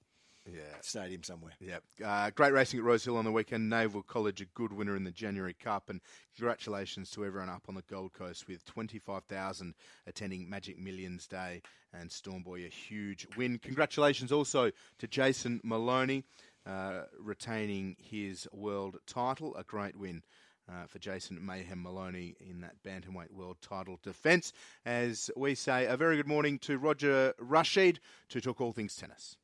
[0.52, 0.60] yeah.
[0.80, 1.52] stadium somewhere.
[1.60, 1.78] Yeah.
[2.04, 3.68] Uh, great racing at Rosehill on the weekend.
[3.68, 5.90] Naval College, a good winner in the January Cup.
[5.90, 6.00] And
[6.36, 9.74] congratulations to everyone up on the Gold Coast with 25,000
[10.06, 11.62] attending Magic Millions Day.
[11.92, 13.58] And Stormboy, a huge win.
[13.58, 16.24] Congratulations also to Jason Maloney,
[16.66, 19.56] uh, retaining his world title.
[19.56, 20.22] A great win.
[20.68, 24.52] Uh, for Jason Mayhem Maloney in that bantamweight world title defence.
[24.84, 27.98] As we say, a very good morning to Roger Rasheed
[28.30, 29.36] to talk all things tennis.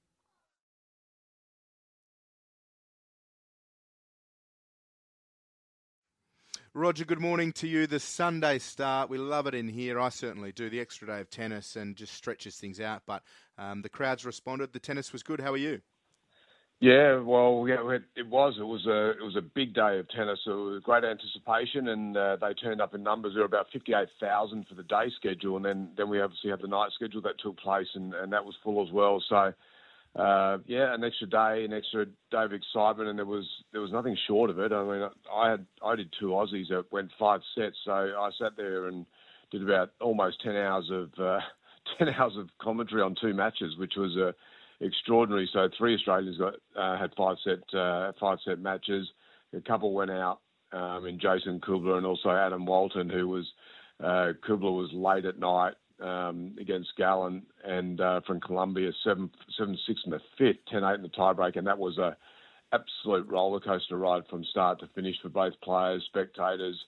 [6.75, 7.87] Roger, good morning to you.
[7.87, 10.01] The Sunday start, we love it in here.
[10.01, 10.71] I certainly do.
[10.71, 13.03] The extra day of tennis and just stretches things out.
[13.07, 13.23] But
[13.59, 14.73] um, the crowds responded.
[14.73, 15.39] The tennis was good.
[15.39, 15.83] How are you?
[16.81, 18.55] Yeah, well, yeah, it was.
[18.59, 20.41] It was a it was a big day of tennis.
[20.47, 23.35] It was great anticipation, and uh, they turned up in numbers.
[23.35, 26.51] There were about fifty eight thousand for the day schedule, and then then we obviously
[26.51, 29.23] had the night schedule that took place, and, and that was full as well.
[29.29, 29.53] So
[30.15, 33.93] uh, yeah, an extra day, an extra day of excitement, and there was there was
[33.93, 34.73] nothing short of it.
[34.73, 38.57] I mean, I had I did two Aussies that went five sets, so I sat
[38.57, 39.07] there and
[39.51, 41.41] did about almost ten hours of uh,
[41.99, 44.33] ten hours of commentary on two matches, which was uh,
[44.85, 45.49] extraordinary.
[45.51, 49.09] So three Australians got uh, had five set uh, five set matches.
[49.55, 50.41] A couple went out,
[50.73, 53.47] um, in Jason Kubler and also Adam Walton, who was
[54.03, 59.79] uh, Kubler was late at night um, against Galán and uh, from Colombia, 7 7
[59.87, 61.57] 6 in the fifth, 10 8 in the tiebreak.
[61.57, 62.17] And that was a
[62.73, 66.79] absolute roller coaster ride from start to finish for both players, spectators,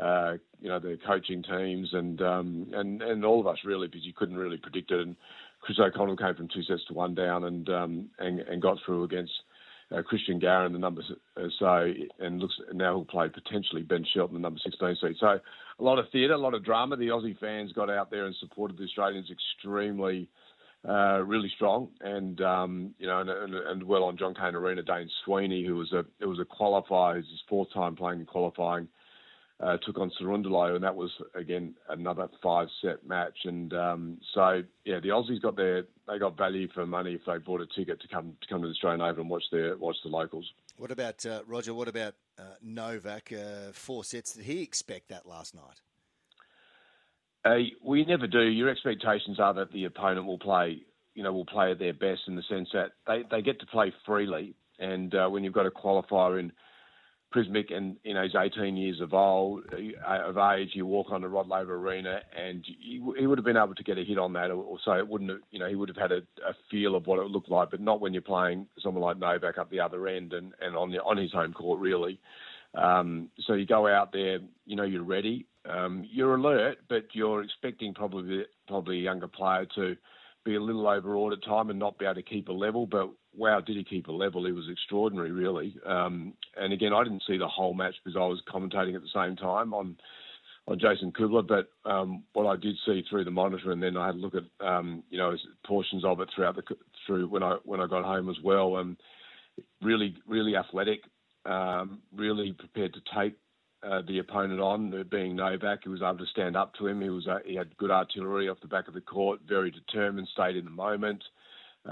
[0.00, 4.04] uh, you know, the coaching teams, and, um, and, and all of us really, because
[4.04, 5.00] you couldn't really predict it.
[5.00, 5.16] And
[5.60, 9.04] Chris O'Connell came from two sets to one down and, um, and, and got through
[9.04, 9.32] against
[9.92, 11.02] uh, Cristian Garin, the number
[11.36, 15.16] uh, so, and looks now he'll play potentially Ben Shelton, the number 16 seat.
[15.20, 15.38] So
[15.78, 16.96] a lot of theatre, a lot of drama.
[16.96, 20.28] The Aussie fans got out there and supported the Australians extremely,
[20.88, 24.82] uh, really strong, and um, you know, and, and, and, well on John Cain Arena,
[24.82, 28.88] Dane Sweeney, who was a it was a qualifier, his fourth time playing in qualifying
[29.60, 33.36] uh, took on Cerundolo, and that was again another five set match.
[33.44, 37.38] And um, so yeah, the Aussies got their they got value for money if they
[37.38, 39.96] bought a ticket to come to come to the Australian Open and watch their watch
[40.02, 40.46] the locals.
[40.76, 41.72] What about uh, Roger?
[41.72, 43.32] What about uh, Novak?
[43.32, 44.34] Uh, four sets.
[44.34, 45.80] Did he expect that last night?
[47.44, 48.40] Uh, we never do.
[48.40, 50.80] Your expectations are that the opponent will play,
[51.14, 53.66] you know, will play at their best in the sense that they, they get to
[53.66, 54.54] play freely.
[54.78, 56.52] And uh, when you've got a qualifier in
[57.34, 59.64] Prizmic, and you know he's 18 years of old
[60.06, 60.70] of age.
[60.74, 63.82] You walk on the Rod Laver Arena, and he, he, would have been able to
[63.82, 65.40] get a hit on that, or so it wouldn't have.
[65.50, 67.80] You know, he would have had a, a, feel of what it looked like, but
[67.80, 71.02] not when you're playing someone like Novak up the other end and, and on the,
[71.02, 72.20] on his home court, really.
[72.74, 77.42] Um, so you go out there, you know, you're ready, um, you're alert, but you're
[77.42, 79.96] expecting probably probably a younger player to
[80.44, 82.86] be a little overawed at time and not be able to keep a level.
[82.86, 84.46] But wow, did he keep a level?
[84.46, 85.76] He was extraordinary, really.
[85.86, 89.08] Um, and again, I didn't see the whole match because I was commentating at the
[89.14, 89.96] same time on
[90.66, 91.46] on Jason Kubler.
[91.46, 94.34] But um, what I did see through the monitor, and then I had a look
[94.34, 96.62] at um, you know portions of it throughout the
[97.06, 98.76] through when I when I got home as well.
[98.76, 98.96] Um,
[99.82, 101.00] really, really athletic,
[101.46, 103.36] um, really prepared to take
[103.82, 105.80] uh, the opponent on, being Novak.
[105.84, 107.00] He was able to stand up to him.
[107.00, 110.28] He was uh, he had good artillery off the back of the court, very determined,
[110.32, 111.22] stayed in the moment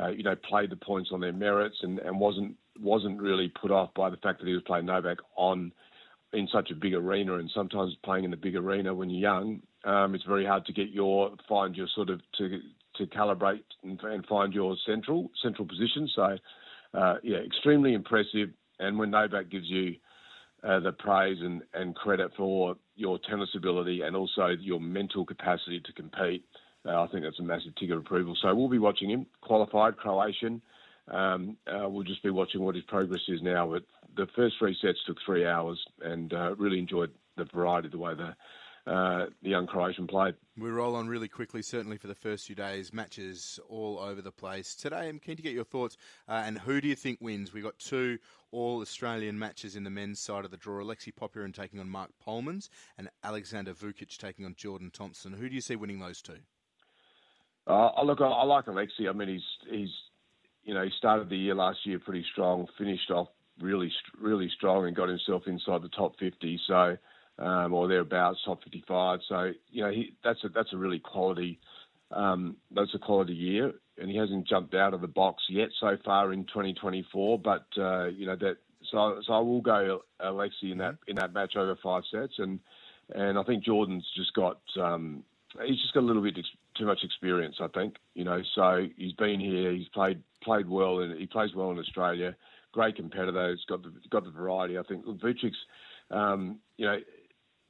[0.00, 3.70] uh, you know, played the points on their merits and, and wasn't wasn't really put
[3.70, 5.72] off by the fact that he was playing Novak on
[6.32, 7.34] in such a big arena.
[7.34, 10.72] And sometimes playing in a big arena when you're young, um, it's very hard to
[10.72, 12.60] get your find your sort of to
[12.96, 16.08] to calibrate and, and find your central central position.
[16.14, 16.36] So,
[16.94, 18.50] uh, yeah, extremely impressive.
[18.78, 19.96] And when Novak gives you
[20.64, 25.80] uh, the praise and, and credit for your tennis ability and also your mental capacity
[25.80, 26.44] to compete,
[26.84, 28.36] I think that's a massive ticket of approval.
[28.40, 30.62] So we'll be watching him, qualified Croatian.
[31.08, 33.68] Um, uh, we'll just be watching what his progress is now.
[33.70, 33.84] But
[34.16, 38.14] the first three sets took three hours, and uh, really enjoyed the variety, the way
[38.14, 38.34] the
[38.84, 40.34] uh, the young Croatian played.
[40.58, 42.92] We roll on really quickly, certainly for the first few days.
[42.92, 44.74] Matches all over the place.
[44.74, 45.96] Today, I'm keen to get your thoughts.
[46.28, 47.52] Uh, and who do you think wins?
[47.52, 48.18] We've got two
[48.50, 50.82] all Australian matches in the men's side of the draw.
[50.82, 52.68] Alexei Popyrin taking on Marc Polmans,
[52.98, 55.32] and Alexander Vukic taking on Jordan Thompson.
[55.32, 56.38] Who do you see winning those two?
[57.66, 59.08] Uh, look, I, I like Alexei.
[59.08, 59.90] I mean, he's he's
[60.64, 63.28] you know he started the year last year pretty strong, finished off
[63.60, 66.60] really really strong, and got himself inside the top 50.
[66.66, 66.96] So
[67.38, 69.20] um, or thereabouts, top 55.
[69.28, 71.58] So you know he that's a that's a really quality
[72.10, 75.96] um, that's a quality year, and he hasn't jumped out of the box yet so
[76.04, 77.38] far in 2024.
[77.38, 78.56] But uh, you know that
[78.90, 82.60] so so I will go Alexei in that in that match over five sets, and
[83.14, 85.24] and I think Jordan's just got um,
[85.64, 86.38] he's just got a little bit
[86.76, 87.96] too much experience, I think.
[88.14, 91.78] You know, so he's been here, he's played played well, and he plays well in
[91.78, 92.34] Australia.
[92.72, 93.50] Great competitor.
[93.50, 94.78] He's got the got the variety.
[94.78, 95.56] I think Vukic's,
[96.10, 96.98] um, you know,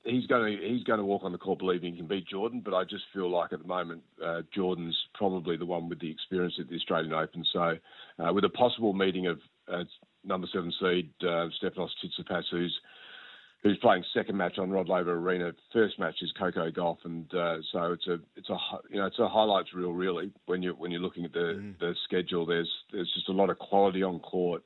[0.05, 2.63] he's going to he's going to walk on the court believing he can beat Jordan.
[2.65, 6.11] But I just feel like at the moment uh, Jordan's probably the one with the
[6.11, 7.45] experience at the Australian Open.
[7.53, 7.77] So
[8.19, 9.41] uh, with a possible meeting of
[9.73, 9.85] uh,
[10.25, 12.79] number seven seed uh, Stefanos Tsitsipas, who's
[13.63, 15.53] who's playing second match on Rod Laver Arena.
[15.73, 18.57] First match is Coco Gauff, and uh, so it's a it's a
[18.91, 21.79] you know it's a highlights reel really when you when you're looking at the mm.
[21.79, 22.45] the schedule.
[22.45, 24.63] There's there's just a lot of quality on court.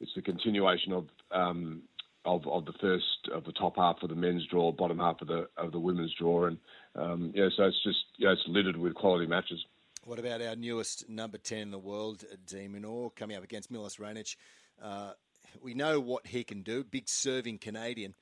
[0.00, 1.82] It's the continuation of um,
[2.24, 5.28] of of the first of the top half of the men's draw, bottom half of
[5.28, 6.58] the of the women's draw, and
[6.96, 9.64] um, yeah, so it's just yeah, it's littered with quality matches.
[10.04, 13.96] What about our newest number ten in the world, de Minaur, coming up against Milos
[13.96, 14.36] Raonic?
[14.82, 15.12] Uh,
[15.62, 16.84] we know what he can do.
[16.84, 18.14] Big serving Canadian.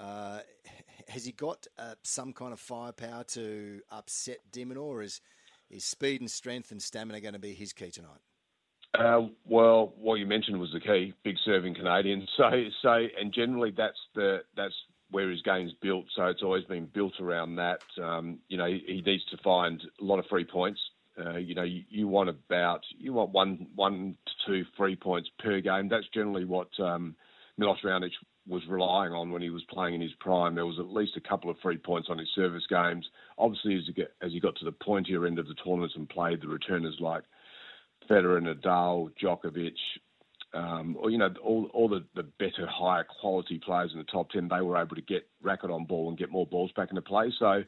[0.00, 0.40] Uh,
[1.08, 5.20] has he got uh, some kind of firepower to upset Minaur, or is,
[5.68, 8.20] is speed and strength and stamina going to be his key tonight?
[8.98, 12.26] Uh, well, what you mentioned was the key, big serving Canadian.
[12.36, 12.50] So,
[12.82, 14.74] so, and generally that's the that's
[15.10, 16.06] where his game's built.
[16.16, 17.80] So it's always been built around that.
[18.02, 20.80] Um, you know, he, he, needs to find a lot of free points.
[21.18, 25.28] Uh, you know, you, you, want about you want one one to two free points
[25.38, 25.88] per game.
[25.88, 27.14] That's generally what um,
[27.60, 28.12] Milos Raonic
[28.48, 30.54] was relying on when he was playing in his prime.
[30.54, 33.06] There was at least a couple of free points on his service games.
[33.36, 36.08] Obviously, as he, get, as he got to the pointier end of the tournament and
[36.08, 37.22] played the returners like
[38.08, 39.76] Federer, Nadal, Djokovic,
[40.54, 44.30] um, or you know, all, all the, the better, higher quality players in the top
[44.30, 47.02] ten, they were able to get racket on ball and get more balls back into
[47.02, 47.30] play.
[47.38, 47.62] So,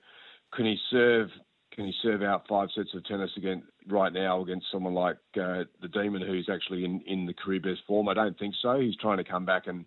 [0.55, 1.29] can he serve?
[1.75, 5.65] Can he serve out five sets of tennis again right now against someone like uh,
[5.81, 8.09] the Demon, who's actually in, in the career best form?
[8.09, 8.79] I don't think so.
[8.79, 9.87] He's trying to come back and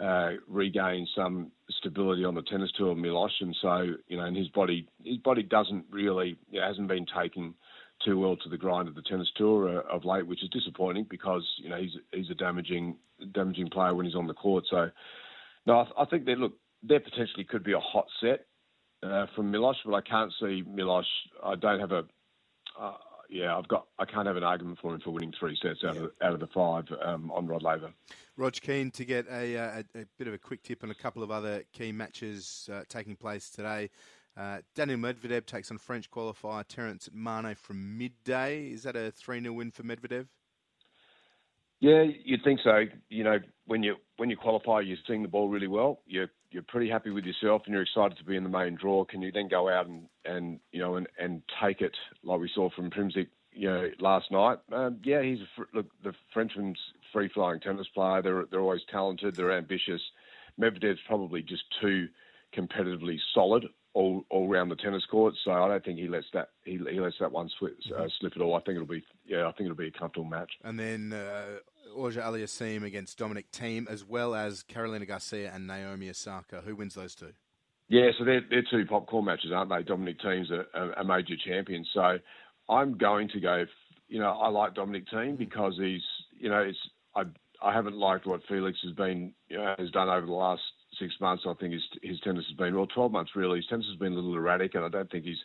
[0.00, 4.48] uh, regain some stability on the tennis tour, Milos, and so you know, and his
[4.48, 7.54] body, his body doesn't really, hasn't been taking
[8.04, 11.06] too well to the grind of the tennis tour uh, of late, which is disappointing
[11.10, 12.96] because you know he's he's a damaging
[13.32, 14.64] damaging player when he's on the court.
[14.70, 14.90] So,
[15.66, 18.46] no, I, I think that look, there potentially could be a hot set
[19.02, 21.06] uh, from Milos, but I can't see Milos.
[21.44, 22.04] I don't have a.
[22.78, 22.94] Uh,
[23.28, 23.86] yeah, I've got.
[23.98, 26.02] I can't have an argument for him for winning three sets out yeah.
[26.02, 27.92] of the, out of the five um, on Rod Laver.
[28.36, 30.94] Rog keen to get a, uh, a, a, bit of a quick tip on a
[30.94, 33.90] couple of other key matches uh, taking place today.
[34.36, 38.68] Uh, Daniil Medvedev takes on French qualifier Terence Atmane from midday.
[38.70, 40.26] Is that a 3 0 win for Medvedev?
[41.80, 42.84] Yeah, you'd think so.
[43.08, 46.00] You know, when you when you qualify, you're seeing the ball really well.
[46.06, 49.04] You're you're pretty happy with yourself, and you're excited to be in the main draw.
[49.04, 52.50] Can you then go out and, and you know and, and take it like we
[52.54, 54.58] saw from Prizmic, you know, last night?
[54.72, 56.78] Um, yeah, he's a, look the Frenchman's
[57.14, 58.20] free flying tennis player.
[58.20, 59.34] They're they're always talented.
[59.34, 60.02] They're ambitious.
[60.60, 62.08] Medvedev's probably just too
[62.54, 65.34] competitively solid all all around the tennis court.
[65.44, 68.06] So I don't think he lets that he, he lets that one slip, uh, mm-hmm.
[68.20, 68.54] slip at all.
[68.54, 70.52] I think it'll be yeah, I think it'll be a comfortable match.
[70.62, 71.58] And then uh,
[71.96, 76.62] Auger-Aliassime against Dominic Thiem, as well as Carolina Garcia and Naomi Osaka.
[76.64, 77.32] Who wins those two?
[77.88, 79.82] Yeah, so they're, they're two popcorn matches, aren't they?
[79.82, 82.18] Dominic Thiem's a, a, major champion, so
[82.68, 83.64] I'm going to go.
[84.08, 85.36] You know, I like Dominic Thiem mm-hmm.
[85.36, 86.02] because he's
[86.38, 86.78] you know it's
[87.16, 87.24] I
[87.60, 90.62] I haven't liked what Felix has been you know, has done over the last
[91.00, 93.58] six months, I think his his tennis has been, well, 12 months really.
[93.58, 95.42] His tennis has been a little erratic, and I don't think he's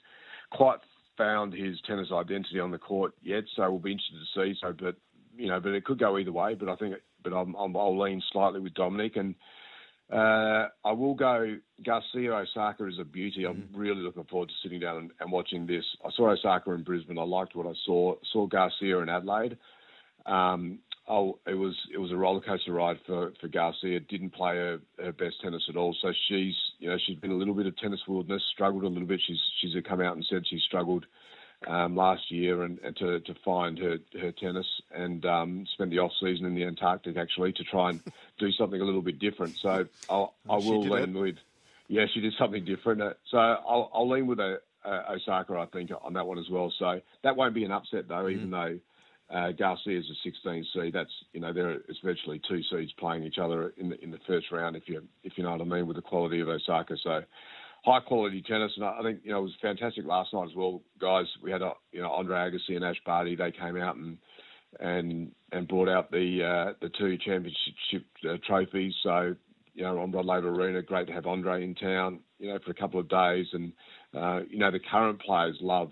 [0.52, 0.80] quite
[1.18, 3.46] found his tennis identity on the court yet.
[3.56, 4.60] So we'll be interested to see.
[4.62, 4.96] So, but
[5.36, 6.56] you know, but it could go either way.
[6.56, 9.36] But I think, but I'm, i will lean slightly with Dominic, and
[10.12, 13.46] uh, I will go Garcia Osaka is a beauty.
[13.46, 13.78] I'm mm-hmm.
[13.78, 15.84] really looking forward to sitting down and, and, watching this.
[16.06, 17.18] I saw Osaka in Brisbane.
[17.18, 18.16] I liked what I saw.
[18.32, 19.58] Saw Garcia in Adelaide.
[20.26, 24.00] Um, oh, it was it was a roller coaster ride for for Garcia.
[24.00, 25.96] Didn't play her, her best tennis at all.
[26.02, 29.08] So she's you know she's been a little bit of tennis wilderness, struggled a little
[29.08, 29.22] bit.
[29.26, 31.06] She's she's come out and said she struggled
[31.68, 36.00] um, last year and, and, to to find her her tennis and um, spent the
[36.00, 38.02] off season in the Antarctic actually to try and
[38.40, 39.56] do something a little bit different.
[39.58, 41.20] So I'll, I will lean it.
[41.20, 41.36] with
[41.88, 43.02] yeah she did something different.
[43.02, 46.50] Uh, so I'll, I'll lean with a, a Osaka I think on that one as
[46.50, 46.74] well.
[46.78, 48.34] So that won't be an upset though, mm.
[48.34, 48.80] even though
[49.34, 50.94] uh, Garcia is a 16 seed.
[50.94, 54.52] That's you know there virtually two seeds playing each other in the in the first
[54.52, 54.76] round.
[54.76, 56.96] If you if you know what I mean with the quality of Osaka.
[57.04, 57.22] So
[57.84, 60.82] high quality tennis, and I think you know it was fantastic last night as well,
[61.00, 61.26] guys.
[61.42, 61.62] We had
[61.92, 63.36] you know Andre Agassi and Ash Barty.
[63.36, 64.18] They came out and
[64.80, 68.94] and and brought out the uh, the two championship uh, trophies.
[69.02, 69.36] So
[69.74, 72.20] you know on Rod Laver Arena, great to have Andre in town.
[72.38, 73.74] You know for a couple of days, and
[74.16, 75.92] uh, you know the current players love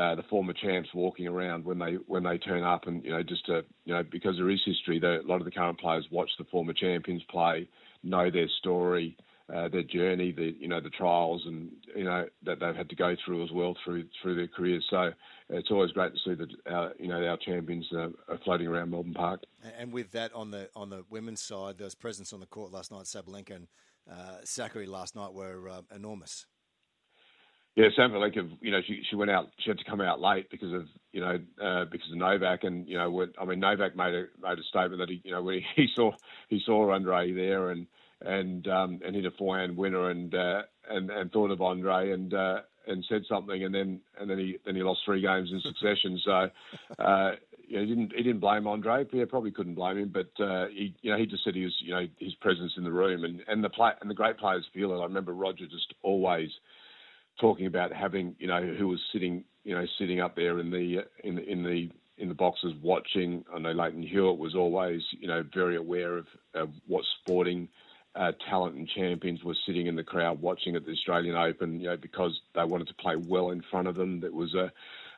[0.00, 3.22] uh, the former champs walking around when they when they turn up, and you know
[3.22, 4.98] just to you know because there is history.
[4.98, 7.68] A lot of the current players watch the former champions play,
[8.02, 9.14] know their story,
[9.54, 12.96] uh, their journey, the you know the trials, and you know that they've had to
[12.96, 14.86] go through as well through through their careers.
[14.88, 15.10] So
[15.50, 18.10] it's always great to see that our, you know our champions are,
[18.42, 19.42] floating around Melbourne Park.
[19.78, 22.90] And with that on the on the women's side, was presence on the court last
[22.90, 23.04] night.
[23.04, 23.68] Sabalenka and
[24.10, 26.46] uh, Sakkari last night were uh, enormous.
[27.76, 29.48] Yeah, Sam Sabalenka, you know, she she went out.
[29.60, 32.86] She had to come out late because of you know uh, because of Novak, and
[32.88, 35.42] you know, when, I mean, Novak made a made a statement that he you know
[35.42, 36.10] when he, he saw
[36.48, 37.86] he saw Andre there and
[38.20, 42.34] and um, and hit a forehand winner and uh, and and thought of Andre and
[42.34, 45.60] uh, and said something, and then and then he then he lost three games in
[45.60, 46.20] succession.
[46.24, 46.50] So.
[47.02, 47.32] Uh,
[47.70, 49.06] you know, he didn't he didn't blame Andre.
[49.12, 51.76] Yeah, probably couldn't blame him, but uh, he you know he just said he was
[51.80, 54.66] you know his presence in the room and and the play and the great players
[54.74, 54.98] feel it.
[55.00, 56.50] I remember Roger just always
[57.40, 61.04] talking about having, you know, who was sitting, you know, sitting up there in the
[61.24, 63.44] in the in the in the boxes watching.
[63.54, 67.68] I know Lleyton Hewitt was always, you know, very aware of, of what sporting
[68.14, 71.86] uh, talent and champions were sitting in the crowd watching at the Australian Open, you
[71.86, 74.20] know, because they wanted to play well in front of them.
[74.20, 74.72] That was a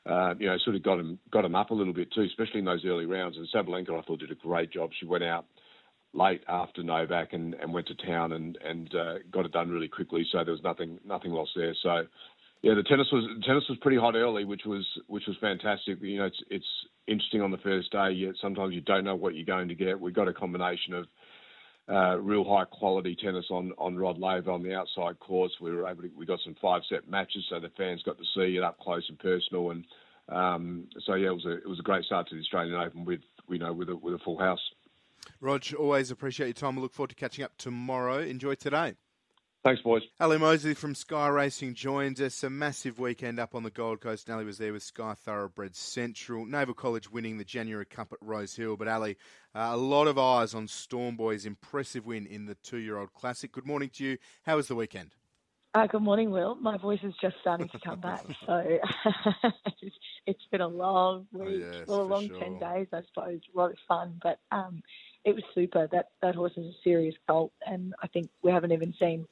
[0.05, 2.59] uh, you know, sort of got him got him up a little bit too, especially
[2.59, 3.37] in those early rounds.
[3.37, 4.91] And Sabalenka, I thought, did a great job.
[4.99, 5.47] She went out
[6.15, 9.89] late after Novak and, and went to town and and uh, got it done really
[9.89, 10.27] quickly.
[10.31, 11.75] So there was nothing nothing lost there.
[11.83, 12.05] So
[12.63, 15.99] yeah, the tennis was tennis was pretty hot early, which was which was fantastic.
[16.01, 16.67] You know, it's it's
[17.07, 18.11] interesting on the first day.
[18.13, 20.01] Yet sometimes you don't know what you're going to get.
[20.01, 21.07] We got a combination of
[21.91, 25.55] uh, real high quality tennis on, on Rod Laver on the outside courts.
[25.61, 28.25] We were able to, we got some five set matches, so the fans got to
[28.35, 29.73] see it up close and personal.
[29.73, 29.85] And
[30.29, 33.05] um, so yeah, it was a it was a great start to the Australian Open
[33.05, 34.61] with you know with a with a full house.
[35.41, 36.77] Rog, always appreciate your time.
[36.77, 38.21] We look forward to catching up tomorrow.
[38.21, 38.95] Enjoy today.
[39.65, 40.03] Thanks, boys.
[40.19, 42.43] Ally Mosley from Sky Racing joins us.
[42.43, 44.29] A massive weekend up on the Gold Coast.
[44.29, 46.45] Ally was there with Sky Thoroughbred Central.
[46.45, 48.77] Naval College winning the January Cup at Rose Hill.
[48.77, 49.15] But Ally,
[49.55, 53.53] uh, a lot of eyes on Storm Boy's impressive win in the two-year-old Classic.
[53.53, 54.19] Good morning to you.
[54.45, 55.15] How was the weekend?
[55.75, 56.57] Uh, good morning, Will.
[56.57, 58.63] My voice is just starting to come back, so
[60.27, 62.39] it's been a long week, oh, yes, well, a long sure.
[62.41, 63.41] ten days, I suppose.
[63.55, 64.83] A lot of fun, but um,
[65.25, 65.89] it was super.
[65.93, 69.27] That that horse is a serious colt, and I think we haven't even seen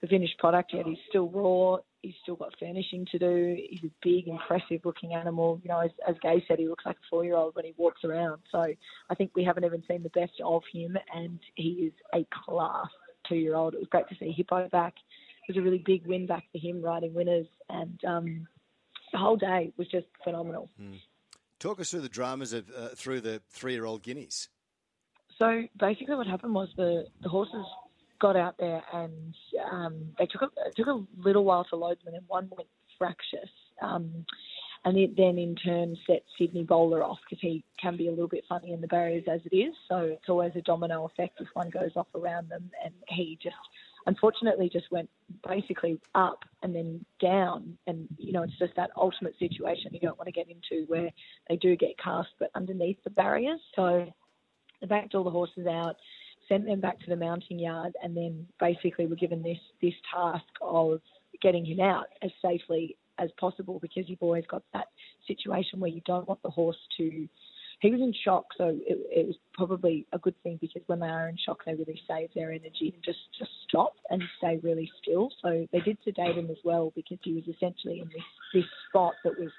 [0.00, 0.86] the finished product yet.
[0.86, 1.78] He's still raw.
[2.02, 3.56] He's still got finishing to do.
[3.68, 5.60] He's a big, impressive looking animal.
[5.62, 7.74] You know, as, as Gai said, he looks like a four year old when he
[7.76, 8.40] walks around.
[8.50, 8.60] So
[9.10, 12.88] I think we haven't even seen the best of him, and he is a class
[13.28, 13.74] two year old.
[13.74, 14.94] It was great to see Hippo back.
[15.48, 18.46] It was a really big win back for him, riding winners, and um,
[19.12, 20.70] the whole day was just phenomenal.
[20.80, 21.00] Mm.
[21.58, 24.48] Talk us through the dramas of uh, through the three year old guineas.
[25.40, 27.64] So basically, what happened was the, the horses
[28.20, 29.34] got out there and
[29.72, 32.48] um, they took a, it took a little while to load them, and then one
[32.56, 32.68] went
[32.98, 33.48] fractious.
[33.80, 34.26] Um,
[34.84, 38.28] and it then in turn set Sydney Bowler off because he can be a little
[38.28, 39.74] bit funny in the barriers as it is.
[39.88, 42.70] So it's always a domino effect if one goes off around them.
[42.82, 43.56] And he just,
[44.06, 45.10] unfortunately, just went
[45.46, 47.76] basically up and then down.
[47.86, 51.10] And, you know, it's just that ultimate situation you don't want to get into where
[51.48, 53.60] they do get cast but underneath the barriers.
[53.76, 54.10] So
[54.80, 55.96] they backed all the horses out
[56.50, 60.44] sent them back to the mounting yard, and then basically were given this this task
[60.60, 61.00] of
[61.40, 64.88] getting him out as safely as possible because you've always got that
[65.26, 67.28] situation where you don't want the horse to.
[67.80, 71.06] He was in shock, so it, it was probably a good thing because when they
[71.06, 74.90] are in shock, they really save their energy and just just stop and stay really
[75.00, 75.30] still.
[75.40, 79.14] So they did sedate him as well because he was essentially in this this spot
[79.24, 79.50] that was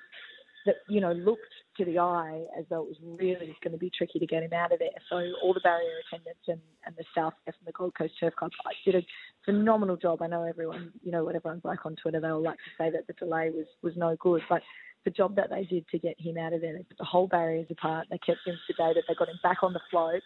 [0.66, 1.42] that you know looked
[1.84, 4.54] to the eye as though it was really going to be tricky to get him
[4.54, 4.90] out of there.
[5.10, 8.52] So all the barrier attendants and, and the staff from the Gold Coast Turf Club
[8.86, 9.02] did a
[9.46, 10.22] phenomenal job.
[10.22, 12.92] I know everyone, you know, what everyone's like on Twitter, they all like to say
[12.92, 14.62] that the delay was, was no good, but
[15.04, 17.28] the job that they did to get him out of there, they put the whole
[17.28, 20.22] barriers apart, they kept him sedated, they got him back on the float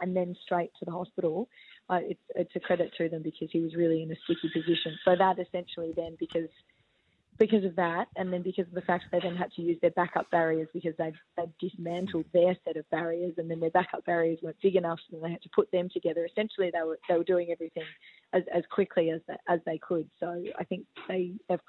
[0.00, 1.48] and then straight to the hospital.
[1.88, 4.98] Uh, it's, it's a credit to them because he was really in a sticky position.
[5.04, 6.48] So that essentially then, because
[7.40, 9.90] because of that, and then because of the fact they then had to use their
[9.92, 14.38] backup barriers because they they dismantled their set of barriers, and then their backup barriers
[14.42, 16.26] weren't big enough, so they had to put them together.
[16.26, 17.82] Essentially, they were they were doing everything
[18.34, 20.08] as, as quickly as they, as they could.
[20.20, 21.60] So I think they have,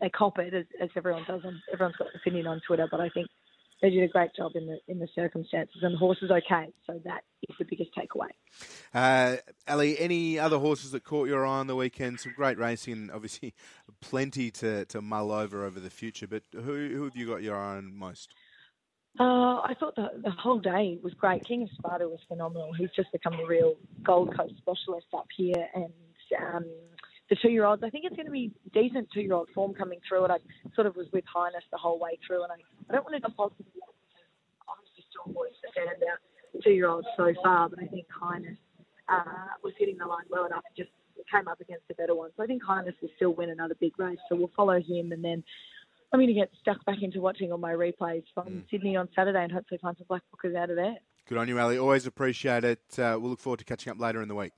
[0.00, 1.42] they cop it as, as everyone does.
[1.44, 3.28] On, everyone's got an opinion on Twitter, but I think
[3.80, 6.66] they did a great job in the in the circumstances, and the horse is okay.
[6.86, 8.30] So that is the biggest takeaway.
[8.92, 12.20] Uh, Ally, any other horses that caught your eye on the weekend?
[12.20, 13.54] Some great racing, and obviously
[14.00, 16.26] plenty to, to mull over over the future.
[16.26, 18.34] But who who have you got your eye on most?
[19.20, 21.44] Uh, I thought the, the whole day was great.
[21.44, 22.72] King of Sparta was phenomenal.
[22.72, 23.74] He's just become a real
[24.04, 25.92] Gold Coast specialist up here, and
[26.40, 26.64] um,
[27.30, 27.82] the two-year-olds.
[27.82, 30.24] I think it's going to be decent two-year-old form coming through.
[30.24, 30.38] And I
[30.74, 32.56] sort of was with Highness the whole way through, and I,
[32.88, 33.66] I don't want to go positive
[34.68, 36.18] obviously still boys stand out
[36.62, 38.56] two-year-olds so far, but I think Highness
[39.08, 40.62] uh, was hitting the line well enough.
[40.66, 40.90] And just
[41.30, 43.98] came up against a better one, so I think Highness will still win another big
[43.98, 44.18] race.
[44.28, 45.42] So we'll follow him, and then
[46.12, 48.62] I'm going to get stuck back into watching all my replays from mm.
[48.70, 50.96] Sydney on Saturday, and hopefully find some black bookers out of there.
[51.28, 51.76] Good on you, Ally.
[51.76, 52.80] Always appreciate it.
[52.98, 54.52] Uh, we'll look forward to catching up later in the week.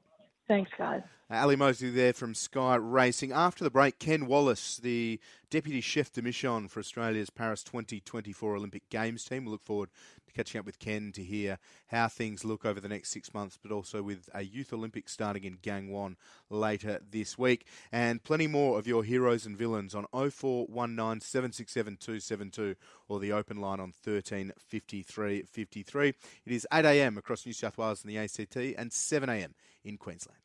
[0.51, 1.03] Thanks, guys.
[1.30, 3.30] Ally Mosley there from Sky Racing.
[3.30, 8.88] After the break, Ken Wallace, the Deputy Chef de Mission for Australia's Paris 2024 Olympic
[8.90, 9.44] Games team.
[9.44, 9.90] We look forward
[10.26, 13.61] to catching up with Ken to hear how things look over the next six months,
[13.62, 16.16] but also with a Youth Olympics starting in Gangwon
[16.48, 17.64] later this week.
[17.92, 22.74] And plenty more of your heroes and villains on 0419 767 272
[23.09, 26.09] or the open line on 13 53 53.
[26.09, 29.53] It is 8am across New South Wales and the ACT and 7am
[29.84, 30.39] in Queensland.